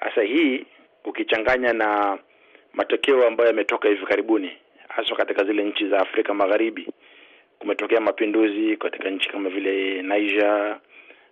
Sasa 0.00 0.22
hii 0.22 0.64
ukichanganya 1.04 1.72
na 1.72 2.18
matokeo 2.72 3.26
ambayo 3.26 3.50
yametoka 3.50 3.88
hivi 3.88 4.06
karibuni, 4.06 4.50
haswa 4.88 5.16
katika 5.16 5.44
zile 5.44 5.64
nchi 5.64 5.88
za 5.88 5.98
Afrika 5.98 6.34
Magharibi, 6.34 6.86
kumetokea 7.58 8.00
mapinduzi 8.00 8.76
katika 8.76 9.10
nchi 9.10 9.28
kama 9.28 9.50
vile 9.50 10.02
Niger, 10.02 10.78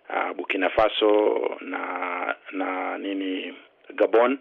uh, 0.09 0.35
Burkina 0.35 0.69
Faso 0.69 1.39
na 1.61 2.35
na 2.51 2.97
nini 2.97 3.53
Gabon, 3.95 4.39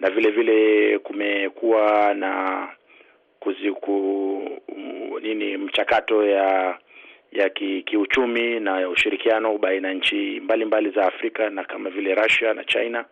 na 0.00 0.10
vile 0.10 0.30
vile 0.30 0.98
kumekuwa 0.98 2.14
na 2.14 2.68
kuziku 3.40 3.80
nini 5.22 5.56
mchakato 5.56 6.24
ya 6.24 6.78
ya 7.32 7.48
ki, 7.50 7.82
kiuchumi 7.82 8.60
na 8.60 8.88
ushirikiano 8.88 9.58
baina 9.58 9.88
ya 9.88 9.94
nchi 9.94 10.40
mbalimbali 10.40 10.90
za 10.90 11.06
Afrika 11.06 11.50
na 11.50 11.64
kama 11.64 11.90
vile 11.90 12.14
Russia 12.14 12.54
na 12.54 12.64
China. 12.64 13.04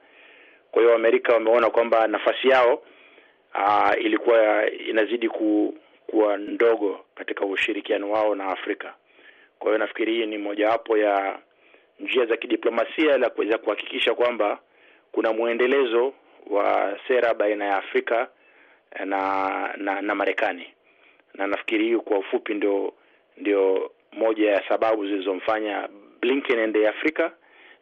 Kwa 0.71 0.83
hiyo 0.83 0.95
Amerika 0.95 1.33
wameona 1.35 1.71
kwamba 1.71 2.07
nafasi 2.07 2.49
yao 2.49 2.83
aa, 3.55 3.95
ilikuwa 3.97 4.71
inazidi 4.71 5.29
ku, 5.29 5.79
kuwa 6.07 6.37
ndogo 6.37 7.05
katika 7.15 7.45
ushirikiano 7.45 8.11
wao 8.11 8.35
na 8.35 8.47
Afrika. 8.47 8.95
Kwa 9.59 9.69
hiyo 9.71 9.79
nafikiri 9.79 10.15
hii 10.15 10.27
ni 10.27 10.39
mojawapo 10.39 10.99
ya 10.99 11.39
njia 12.01 12.27
za 12.27 12.37
kidiplomasia 12.37 13.19
la 13.19 13.31
kuweza 13.31 13.59
kuhakikisha 13.59 14.15
kwamba 14.15 14.59
kuna 15.13 15.33
mwendelezo 15.33 16.13
wa 16.51 16.99
sera 17.09 17.35
baina 17.35 17.65
ya 17.65 17.77
Afrika 17.77 18.29
na 19.05 19.75
na, 19.77 20.03
na 20.03 20.15
Marekani, 20.15 20.67
na 21.35 21.47
nafikiri 21.47 21.85
hiyo 21.85 22.01
kwa 22.01 22.19
ufupi 22.19 22.55
ndio 22.55 22.93
ndio 23.37 23.91
moja 24.13 24.51
ya 24.51 24.69
sababu 24.69 25.07
zilizomfanya 25.07 25.89
Blinken 26.21 26.59
ende 26.59 26.89
Afrika 26.89 27.33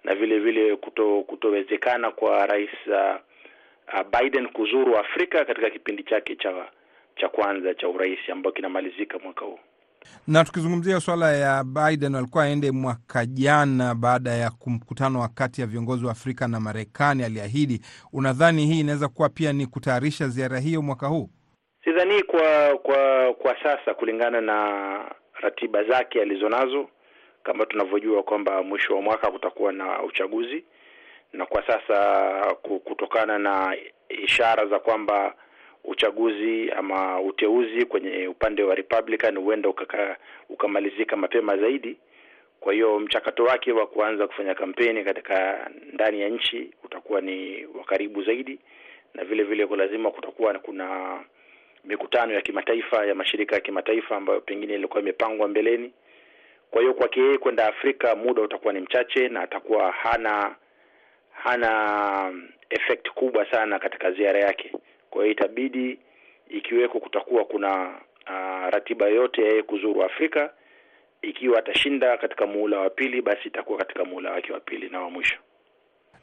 na 0.05 0.15
vile 0.15 0.39
vile 0.39 0.77
kuto, 0.77 1.23
kutowezekana 1.23 2.11
kwa 2.11 2.47
rais 2.47 2.71
uh, 2.87 4.21
Biden 4.21 4.49
kuzuru 4.49 4.97
Afrika 4.99 5.45
katika 5.45 5.71
kipindi 5.71 6.03
chake 6.03 6.37
cha 6.37 6.69
cha 7.17 7.29
kwanza 7.29 7.75
cha 7.75 7.89
urais 7.89 8.19
ambayo 8.33 8.53
kinamalizika 8.53 9.19
mwaka 9.19 9.45
huu. 9.45 9.59
Na 10.27 10.45
tukizungumzia 10.45 11.01
swala 11.01 11.33
ya 11.33 11.65
Biden, 11.65 12.15
alikuwa 12.15 12.45
aende 12.45 12.71
mwaka 12.71 13.27
jana 13.27 13.95
baada 13.95 14.31
ya 14.31 14.51
mkutano 14.67 15.21
wa 15.21 15.29
kati 15.29 15.61
ya 15.61 15.67
viongozi 15.67 16.05
wa 16.05 16.13
Afrika 16.13 16.49
na 16.49 16.61
Marekani, 16.61 17.23
aliahidi. 17.25 17.81
Unadhani 18.13 18.67
hii 18.67 18.81
inaweza 18.81 19.09
kuwa 19.09 19.29
pia 19.29 19.53
ni 19.53 19.67
kutayarisha 19.67 20.29
ziara 20.29 20.59
hiyo 20.59 20.83
mwaka 20.83 21.07
huu? 21.07 21.31
Sidhani 21.85 22.23
kwa 22.23 22.79
kwa 22.83 23.35
kwa 23.35 23.57
sasa, 23.63 23.95
kulingana 23.95 24.41
na 24.41 24.57
ratiba 25.41 25.85
zake 25.85 26.23
alizonazo, 26.23 26.89
kama 27.43 27.67
tunavyojua 27.67 28.23
kwamba 28.23 28.63
mwisho 28.63 28.95
wa 28.97 29.03
mwaka 29.03 29.31
kutakuwa 29.31 29.73
na 29.73 30.03
uchaguzi, 30.03 30.65
na 31.33 31.47
kwa 31.47 31.67
sasa 31.67 32.55
kutokana 32.85 33.39
na 33.39 33.77
ishara 34.25 34.67
za 34.67 34.79
kwamba 34.79 35.35
uchaguzi 35.85 36.71
ama 36.71 37.21
uteuzi 37.21 37.85
kwenye 37.87 38.29
upande 38.29 38.63
wa 38.63 38.75
Republican 38.75 39.39
huenda 39.39 39.73
ukamalizika 40.49 41.17
mapema 41.17 41.57
zaidi. 41.57 41.97
Kwa 42.61 42.73
hiyo 42.73 42.99
mchakato 43.01 43.45
wake 43.45 43.73
wa 43.73 43.87
kuanza 43.87 44.27
kufanya 44.27 44.55
kampeni 44.55 45.05
katika 45.05 45.71
ndani 45.93 46.21
ya 46.21 46.29
nchi 46.29 46.71
utakuwa 46.85 47.21
ni 47.21 47.67
wa 47.67 47.85
karibu 47.85 48.23
zaidi, 48.23 48.59
na 49.15 49.25
vile 49.25 49.43
vile 49.43 49.67
kwa 49.67 49.77
lazima 49.77 50.11
kutakuwa 50.11 50.59
kuna 50.59 51.19
mikutano 51.85 52.33
ya 52.35 52.41
kimataifa 52.41 53.07
ya 53.07 53.15
mashirika 53.15 53.55
ya 53.55 53.61
kimataifa 53.61 54.17
ambayo 54.17 54.41
pengine 54.41 54.75
ilikuwa 54.75 55.03
imepangwa 55.03 55.49
mbeleni. 55.49 55.93
Kwa 56.71 56.81
hiyo 56.81 56.95
kwake 56.95 57.21
yeye 57.21 57.39
kwenda 57.39 57.67
Afrika 57.67 58.17
muda 58.17 58.43
utakuwa 58.43 58.73
ni 58.73 58.81
mchache 58.81 59.29
na 59.29 59.41
atakuwa 59.43 59.93
hana 59.93 60.55
hana 61.33 62.33
effect 62.71 63.11
kubwa 63.11 63.51
sana 63.51 63.79
katika 63.79 64.13
ziara 64.13 64.41
yake. 64.41 64.73
Kwa 65.11 65.23
hiyo 65.23 65.33
itabidi 65.33 65.99
ikiweko 66.49 67.01
kutakuwa 67.01 67.45
kuna 67.45 67.89
uh, 68.27 68.71
ratiba 68.71 69.07
yote 69.09 69.43
yeye 69.43 69.63
kuzuru 69.63 70.03
Afrika. 70.05 70.51
Ikiwa 71.23 71.59
atashinda 71.59 72.17
katika 72.19 72.47
muhula 72.47 72.79
wa 72.81 72.91
pili, 72.91 73.23
basi 73.23 73.49
itakuwa 73.49 73.79
katika 73.79 74.05
muhula 74.05 74.31
wake 74.33 74.53
wa 74.53 74.61
pili 74.61 74.89
na 74.89 75.01
wa 75.01 75.11
mwisho. 75.11 75.37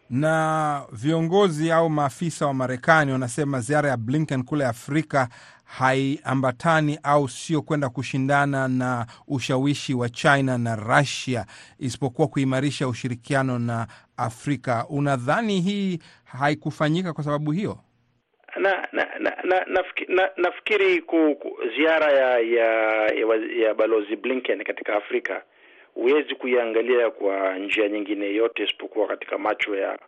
na 0.10 0.86
viongozi 0.91 1.71
au 1.71 1.89
maafisa 1.89 2.45
wa 2.47 2.54
Marekani 2.54 3.12
wanasema 3.12 3.60
ziara 3.60 3.89
ya 3.89 3.97
Blinken 3.97 4.43
kule 4.43 4.65
Afrika 4.65 5.30
haiambatani 5.63 7.00
au 7.04 7.30
sio 7.30 7.62
kwenda 7.62 7.89
kushindana 7.89 8.67
na 8.67 9.06
ushawishi 9.28 9.93
wa 9.93 10.10
China 10.10 10.58
na 10.58 10.76
Russia, 10.76 11.45
isipokuwa 11.80 12.28
kuimarisha 12.28 12.88
ushirikiano 12.88 13.60
na 13.60 13.88
Afrika. 14.17 14.86
Unadhani 14.89 15.62
hii 15.62 16.00
haikufanyika 16.23 17.13
kwa 17.13 17.23
sababu 17.23 17.52
hiyo? 17.52 17.80
Na 18.60 18.88
na 18.91 19.08
na, 19.20 19.38
na, 19.43 19.65
nafikiri, 20.38 20.96
na, 20.96 21.02
ku, 21.02 21.36
ku, 21.36 21.60
ziara 21.78 22.12
ya 22.12 22.39
ya, 22.39 22.70
ya 23.13 23.39
ya 23.58 23.74
balozi 23.74 24.15
Blinken 24.15 24.63
katika 24.63 24.93
Afrika 24.96 25.43
huwezi 25.93 26.36
kuiangalia 26.36 27.10
kwa 27.10 27.58
njia 27.58 27.88
nyingine 27.89 28.34
yote 28.34 28.63
isipokuwa 28.63 29.08
katika 29.08 29.38
macho 29.38 29.76
ya 29.76 30.00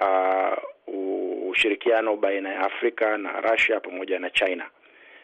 uh, 0.00 1.48
ushirikiano 1.50 2.16
baina 2.16 2.48
ya 2.52 2.60
Afrika 2.60 3.18
na 3.18 3.40
Russia 3.40 3.80
pamoja 3.80 4.18
na 4.18 4.30
China. 4.30 4.66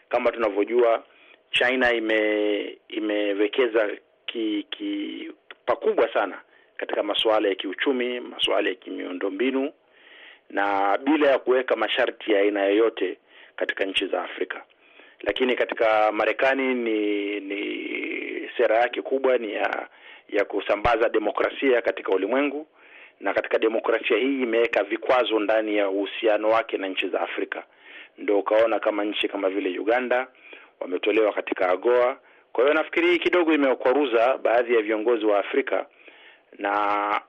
Kama 0.09 0.31
tunavyojua, 0.31 1.03
China 1.51 1.93
ime 1.93 2.77
imewekeza 2.87 3.89
ki, 4.25 4.67
ki 4.69 5.31
pakubwa 5.65 6.13
sana 6.13 6.41
katika 6.77 7.03
masuala 7.03 7.47
ya 7.49 7.55
kiuchumi, 7.55 8.19
masuala 8.19 8.69
ya 8.69 8.75
kimiundombinu 8.75 9.71
na 10.49 10.97
bila 10.97 11.27
ya 11.29 11.39
kuweka 11.39 11.75
masharti 11.75 12.31
ya 12.31 12.39
aina 12.39 12.63
yoyote 12.65 13.17
katika 13.55 13.85
nchi 13.85 14.07
za 14.07 14.23
Afrika. 14.23 14.63
Lakini 15.21 15.55
katika 15.55 16.11
Marekani 16.11 16.73
ni 16.75 17.39
ni 17.39 18.49
sera 18.57 18.77
yake 18.77 19.01
kubwa 19.01 19.37
ni 19.37 19.53
ya 19.53 19.87
ya 20.29 20.45
kusambaza 20.45 21.09
demokrasia 21.09 21.81
katika 21.81 22.11
ulimwengu, 22.11 22.67
na 23.19 23.33
katika 23.33 23.59
demokrasia 23.59 24.17
hii 24.17 24.41
imeweka 24.41 24.83
vikwazo 24.83 25.39
ndani 25.39 25.77
ya 25.77 25.89
uhusiano 25.89 26.49
wake 26.49 26.77
na 26.77 26.87
nchi 26.87 27.07
za 27.07 27.21
Afrika. 27.21 27.63
Ndio 28.17 28.39
ukaona 28.39 28.79
kama 28.79 29.03
nchi 29.05 29.27
kama 29.27 29.49
vile 29.49 29.79
Uganda 29.79 30.27
wametolewa 30.79 31.33
katika 31.33 31.69
AGOA. 31.69 32.17
Kwa 32.53 32.63
hiyo 32.63 32.73
nafikiri 32.73 33.07
hii 33.07 33.19
kidogo 33.19 33.53
imewakwaruza 33.53 34.37
baadhi 34.37 34.75
ya 34.75 34.81
viongozi 34.81 35.25
wa 35.25 35.39
Afrika 35.39 35.85
na 36.59 37.21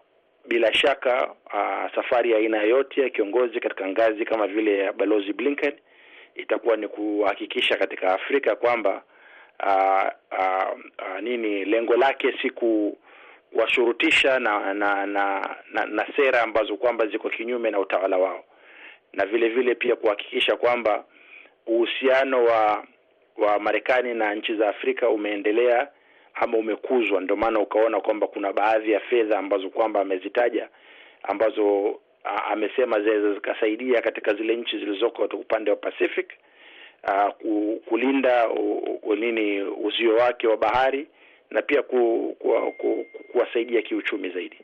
bila 0.49 0.75
shaka 0.75 1.31
uh, 1.47 1.95
safari 1.95 2.31
ya 2.31 2.39
aina 2.39 2.63
yoyote 2.63 3.01
ya 3.01 3.11
kiongozi 3.11 3.61
katika 3.61 3.89
ngazi 3.89 4.25
kama 4.25 4.47
vile 4.47 4.79
ya 4.79 4.93
balozi 4.93 5.33
Blinken 5.33 5.73
itakuwa 6.35 6.77
ni 6.77 6.89
kuhakikisha 6.89 7.77
katika 7.77 8.15
Afrika 8.15 8.57
kwamba 8.57 9.03
uh, 9.67 10.05
uh, 10.39 10.73
uh, 10.99 11.21
nini 11.21 11.65
lengo 11.65 11.97
lake 11.97 12.35
si 12.43 12.51
kuwashurutisha 12.51 14.39
na 14.39 14.75
na, 14.75 15.07
na 15.07 15.57
na 15.73 15.87
na 15.87 16.07
sera 16.17 16.43
ambazo 16.43 16.77
kwamba 16.77 17.07
ziko 17.07 17.31
kinyume 17.31 17.71
na 17.71 17.79
utawala 17.79 18.19
wao, 18.19 18.45
na 19.13 19.27
vile 19.27 19.49
vile 19.49 19.75
pia 19.75 19.97
kuhakikisha 19.97 20.57
kwamba 20.57 21.05
uhusiano 21.67 22.45
wa 22.45 22.85
wa 23.37 23.59
Marekani 23.59 24.15
na 24.15 24.35
nchi 24.35 24.55
za 24.57 24.69
Afrika 24.69 25.09
umeendelea 25.09 25.89
ama 26.37 26.59
umekuzwa. 26.59 27.21
Ndio 27.21 27.37
maana 27.37 27.61
ukaona 27.61 28.01
kwamba 28.01 28.27
kuna 28.27 28.53
baadhi 28.53 28.93
ya 28.93 29.01
fedha 29.01 29.39
ambazo 29.39 29.69
kwamba 29.71 30.01
amezitaja 30.01 30.69
ambazo 31.23 31.95
a, 32.25 32.45
amesema 32.45 33.01
zinaweza 33.01 33.35
zikasaidia 33.35 34.01
katika 34.03 34.35
zile 34.35 34.57
nchi 34.57 34.79
zilizoko 34.79 35.23
upande 35.25 35.71
wa 35.71 35.77
Pacific 35.77 36.27
a, 37.03 37.31
ku, 37.31 37.83
kulinda 37.89 38.49
u, 38.49 38.79
u, 39.03 39.15
nini 39.17 39.63
uzio 39.63 40.15
wake 40.15 40.47
wa 40.49 40.57
bahari 40.57 41.07
na 41.51 41.63
pia 41.63 41.83
ku, 41.83 42.37
ku, 42.39 42.73
ku, 42.79 43.07
kuwasaidia 43.33 43.83
kiuchumi 43.83 44.31
zaidi. 44.31 44.57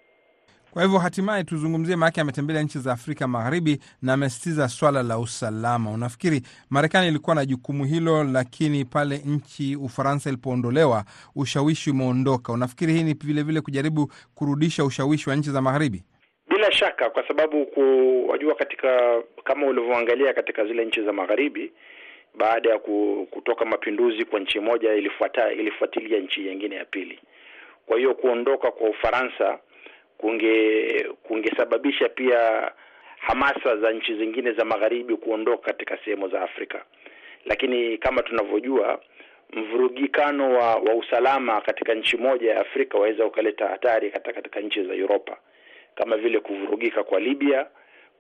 Kwa 0.73 0.83
hivyo 0.83 0.99
hatimaye 0.99 1.45
tuzungumzie, 1.45 1.97
maanake 1.97 2.21
ametembelea 2.21 2.63
nchi 2.63 2.79
za 2.79 2.93
Afrika 2.93 3.29
Magharibi 3.29 3.79
na 4.03 4.13
amesitiza 4.13 4.69
swala 4.69 5.03
la 5.03 5.19
usalama. 5.19 5.91
Unafikiri 5.91 6.41
Marekani 6.71 7.09
ilikuwa 7.09 7.37
na 7.37 7.45
jukumu 7.47 7.85
hilo, 7.85 8.25
lakini 8.25 8.85
pale 8.85 9.19
nchi 9.27 9.77
Ufaransa 9.77 10.31
ilipoondolewa 10.31 11.05
ushawishi 11.37 11.91
umeondoka. 11.91 12.53
Unafikiri 12.53 12.93
hii 12.93 13.03
ni 13.03 13.15
vilevile 13.15 13.61
kujaribu 13.61 14.13
kurudisha 14.35 14.85
ushawishi 14.85 15.31
wa 15.31 15.37
nchi 15.37 15.51
za 15.51 15.63
Magharibi? 15.63 16.03
Bila 16.49 16.73
shaka, 16.73 17.11
kwa 17.11 17.29
sababu 17.29 17.67
wajua, 18.29 18.55
katika 18.55 19.23
kama 19.45 19.67
ulivyoangalia 19.67 20.33
katika 20.35 20.65
zile 20.65 20.85
nchi 20.85 21.03
za 21.05 21.13
Magharibi, 21.13 21.73
baada 22.39 22.71
ya 22.71 22.79
kutoka 23.31 23.65
mapinduzi 23.65 24.25
kwa 24.25 24.41
nchi 24.41 24.61
moja, 24.61 24.95
ilifuatilia 25.59 26.19
nchi 26.19 26.41
nyingine 26.41 26.75
ya 26.77 26.85
pili. 26.85 27.19
Kwa 27.87 27.97
hiyo 27.99 28.15
kuondoka 28.15 28.71
kwa 28.71 28.89
Ufaransa 28.91 29.59
kunge 30.23 31.07
kungesababisha 31.23 32.09
pia 32.09 32.71
hamasa 33.19 33.77
za 33.77 33.93
nchi 33.93 34.15
zingine 34.15 34.53
za 34.53 34.65
magharibi 34.65 35.17
kuondoka 35.17 35.65
katika 35.65 35.99
sehemu 36.05 36.29
za 36.29 36.43
Afrika, 36.43 36.85
lakini 37.45 37.99
kama 37.99 38.23
tunavyojua 38.23 39.01
mvurugikano 39.53 40.53
wa, 40.55 40.75
wa 40.77 40.95
usalama 40.95 41.61
katika 41.61 41.95
nchi 41.95 42.17
moja 42.17 42.51
ya 42.55 42.61
Afrika 42.61 42.99
waweza 42.99 43.27
ukaleta 43.27 43.69
hatari 43.69 44.11
katika, 44.11 44.33
katika 44.33 44.61
nchi 44.61 44.85
za 44.85 44.95
Europa. 44.95 45.37
Kama 45.95 46.17
vile 46.17 46.41
kuvurugika 46.41 47.05
kwa 47.05 47.21
Libya 47.21 47.67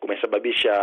kumesababisha 0.01 0.75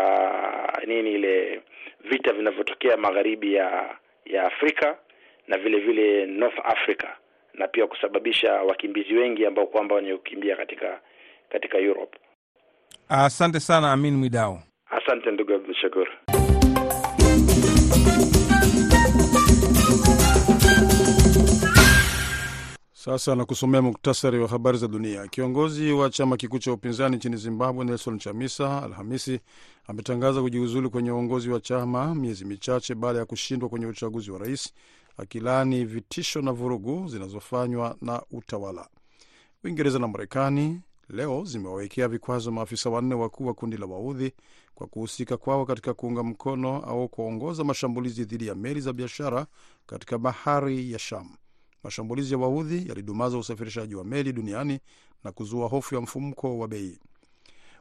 nini 0.87 1.11
ile 1.13 1.61
vita 2.03 2.33
vinavyotokea 2.33 2.97
magharibi 2.97 3.53
ya 3.53 3.95
ya 4.25 4.43
Afrika 4.43 4.97
na 5.47 5.57
vile 5.57 5.79
vile 5.79 6.25
North 6.25 6.59
Africa 6.63 7.07
na 7.53 7.67
pia 7.67 7.87
kusababisha 7.87 8.53
wakimbizi 8.53 9.13
wengi 9.13 9.45
ambao 9.45 9.67
kwamba 9.67 9.95
wanaokimbia 9.95 10.55
katika 10.55 11.01
katika 11.49 11.77
Europe. 11.77 12.17
Asante 13.09 13.59
sana 13.59 13.91
Amin 13.91 14.15
Mwidao. 14.15 14.63
Asante 14.89 15.31
ndugu 15.31 15.53
Abdu 15.53 15.73
Shakur. 15.73 16.07
Sasa 22.93 23.35
na 23.35 23.45
kusomea 23.45 23.81
muktasari 23.81 24.39
wa 24.39 24.47
habari 24.47 24.77
za 24.77 24.87
dunia. 24.87 25.27
Kiongozi 25.27 25.91
wa 25.91 26.09
chama 26.09 26.37
kikuu 26.37 26.59
cha 26.59 26.73
upinzani 26.73 27.15
nchini 27.15 27.37
Zimbabwe, 27.37 27.85
Nelson 27.85 28.19
Chamisa, 28.19 28.83
Alhamisi 28.83 29.39
ametangaza 29.87 30.41
kujiuzulu 30.41 30.89
kwenye 30.91 31.11
uongozi 31.11 31.49
wa 31.49 31.59
chama 31.59 32.15
miezi 32.15 32.45
michache 32.45 32.95
baada 32.95 33.19
ya 33.19 33.25
kushindwa 33.25 33.69
kwenye 33.69 33.85
uchaguzi 33.85 34.31
wa 34.31 34.39
rais, 34.39 34.73
akilaani 35.17 35.85
vitisho 35.85 36.41
na 36.41 36.51
vurugu 36.51 37.07
zinazofanywa 37.07 37.95
na 38.01 38.21
utawala. 38.31 38.87
Uingereza 39.63 39.99
na 39.99 40.07
Marekani 40.07 40.81
leo 41.09 41.43
zimewawekea 41.45 42.07
vikwazo 42.07 42.51
maafisa 42.51 42.89
wanne 42.89 43.15
wakuu 43.15 43.45
wa 43.45 43.53
kundi 43.53 43.77
la 43.77 43.85
Waudhi 43.85 44.31
kwa 44.75 44.87
kuhusika 44.87 45.37
kwao 45.37 45.65
katika 45.65 45.93
kuunga 45.93 46.23
mkono 46.23 46.75
au 46.83 47.09
kuongoza 47.09 47.63
mashambulizi 47.63 48.25
dhidi 48.25 48.47
ya 48.47 48.55
meli 48.55 48.81
za 48.81 48.93
biashara 48.93 49.47
katika 49.85 50.17
bahari 50.17 50.91
ya 50.91 50.99
Sham. 50.99 51.29
Mashambulizi 51.83 52.33
ya 52.33 52.39
Waudhi 52.39 52.87
yalidumaza 52.89 53.37
usafirishaji 53.37 53.95
wa 53.95 54.03
meli 54.03 54.33
duniani 54.33 54.79
na 55.23 55.31
kuzua 55.31 55.67
hofu 55.67 55.95
ya 55.95 56.01
mfumuko 56.01 56.57
wa 56.59 56.67
bei. 56.67 56.99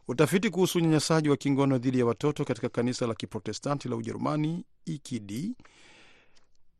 Utafiti 0.09 0.51
kuhusu 0.51 0.79
unyanyasaji 0.79 1.29
wa 1.29 1.37
kingono 1.37 1.79
dhidi 1.79 1.99
ya 1.99 2.07
watoto 2.07 2.45
katika 2.45 2.69
kanisa 2.69 3.07
la 3.07 3.15
Kiprotestanti 3.15 3.89
la 3.89 3.97
Ujerumani 3.97 4.65
EKD, 4.87 5.55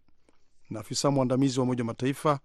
Na 0.70 0.80
afisa 0.80 1.10
mwandamizi 1.10 1.60
wa 1.60 1.64
Umoja 1.64 1.84
Mataifa 1.84 2.40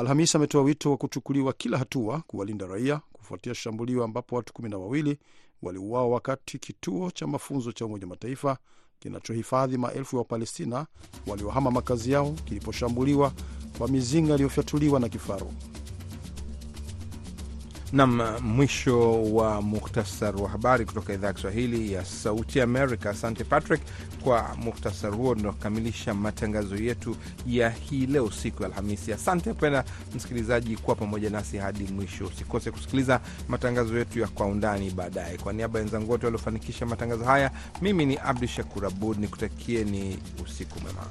Alhamisi 0.00 0.36
ametoa 0.36 0.62
wito 0.62 0.90
wa 0.90 0.96
kuchukuliwa 0.96 1.52
kila 1.52 1.78
hatua 1.78 2.22
kuwalinda 2.26 2.66
raia 2.66 3.00
kufuatia 3.12 3.54
shambulio 3.54 4.04
ambapo 4.04 4.36
watu 4.36 4.52
kumi 4.52 4.68
na 4.68 4.78
wawili 4.78 5.18
waliuawa 5.62 6.08
wakati 6.08 6.58
kituo 6.58 7.10
cha 7.10 7.26
mafunzo 7.26 7.72
cha 7.72 7.86
Umoja 7.86 8.06
Mataifa 8.06 8.58
kinachohifadhi 8.98 9.78
maelfu 9.78 10.16
ya 10.16 10.18
Wapalestina 10.18 10.86
waliohama 11.26 11.70
makazi 11.70 12.12
yao 12.12 12.32
kiliposhambuliwa 12.32 13.32
kwa 13.78 13.88
mizinga 13.88 14.34
iliyofyatuliwa 14.34 15.00
na 15.00 15.08
kifaru. 15.08 15.52
Nam, 17.92 18.22
mwisho 18.42 19.22
wa 19.22 19.62
muhtasar 19.62 20.36
wa 20.36 20.48
habari 20.48 20.84
kutoka 20.86 21.12
idhaa 21.12 21.26
ya 21.26 21.32
Kiswahili 21.32 21.92
ya 21.92 22.04
Sauti 22.04 22.60
Amerika. 22.60 23.10
Asante 23.10 23.44
Patrick 23.44 23.80
kwa 24.24 24.56
muhtasar 24.58 25.10
huo. 25.14 25.34
Tunakamilisha 25.34 26.14
matangazo 26.14 26.76
yetu 26.76 27.16
ya 27.46 27.70
hii 27.70 28.06
leo, 28.06 28.30
siku 28.30 28.62
ya 28.62 28.68
Alhamisi. 28.68 29.12
Asante 29.12 29.54
pena 29.54 29.84
msikilizaji 30.14 30.76
kuwa 30.76 30.96
pamoja 30.96 31.30
nasi 31.30 31.56
hadi 31.58 31.84
mwisho. 31.84 32.26
Usikose 32.26 32.70
kusikiliza 32.70 33.20
matangazo 33.48 33.98
yetu 33.98 34.18
ya 34.20 34.28
Kwa 34.28 34.46
Undani 34.46 34.90
baadaye. 34.90 35.38
Kwa 35.38 35.52
niaba 35.52 35.78
ya 35.78 35.84
wenzangu 35.84 36.10
wote 36.12 36.26
waliofanikisha 36.26 36.86
matangazo 36.86 37.24
haya, 37.24 37.50
mimi 37.82 38.06
ni 38.06 38.16
Abdu 38.16 38.46
Shakur 38.46 38.86
Abud 38.86 39.18
nikutakie 39.18 39.84
ni 39.84 40.18
usiku 40.44 40.80
mwema. 40.80 41.02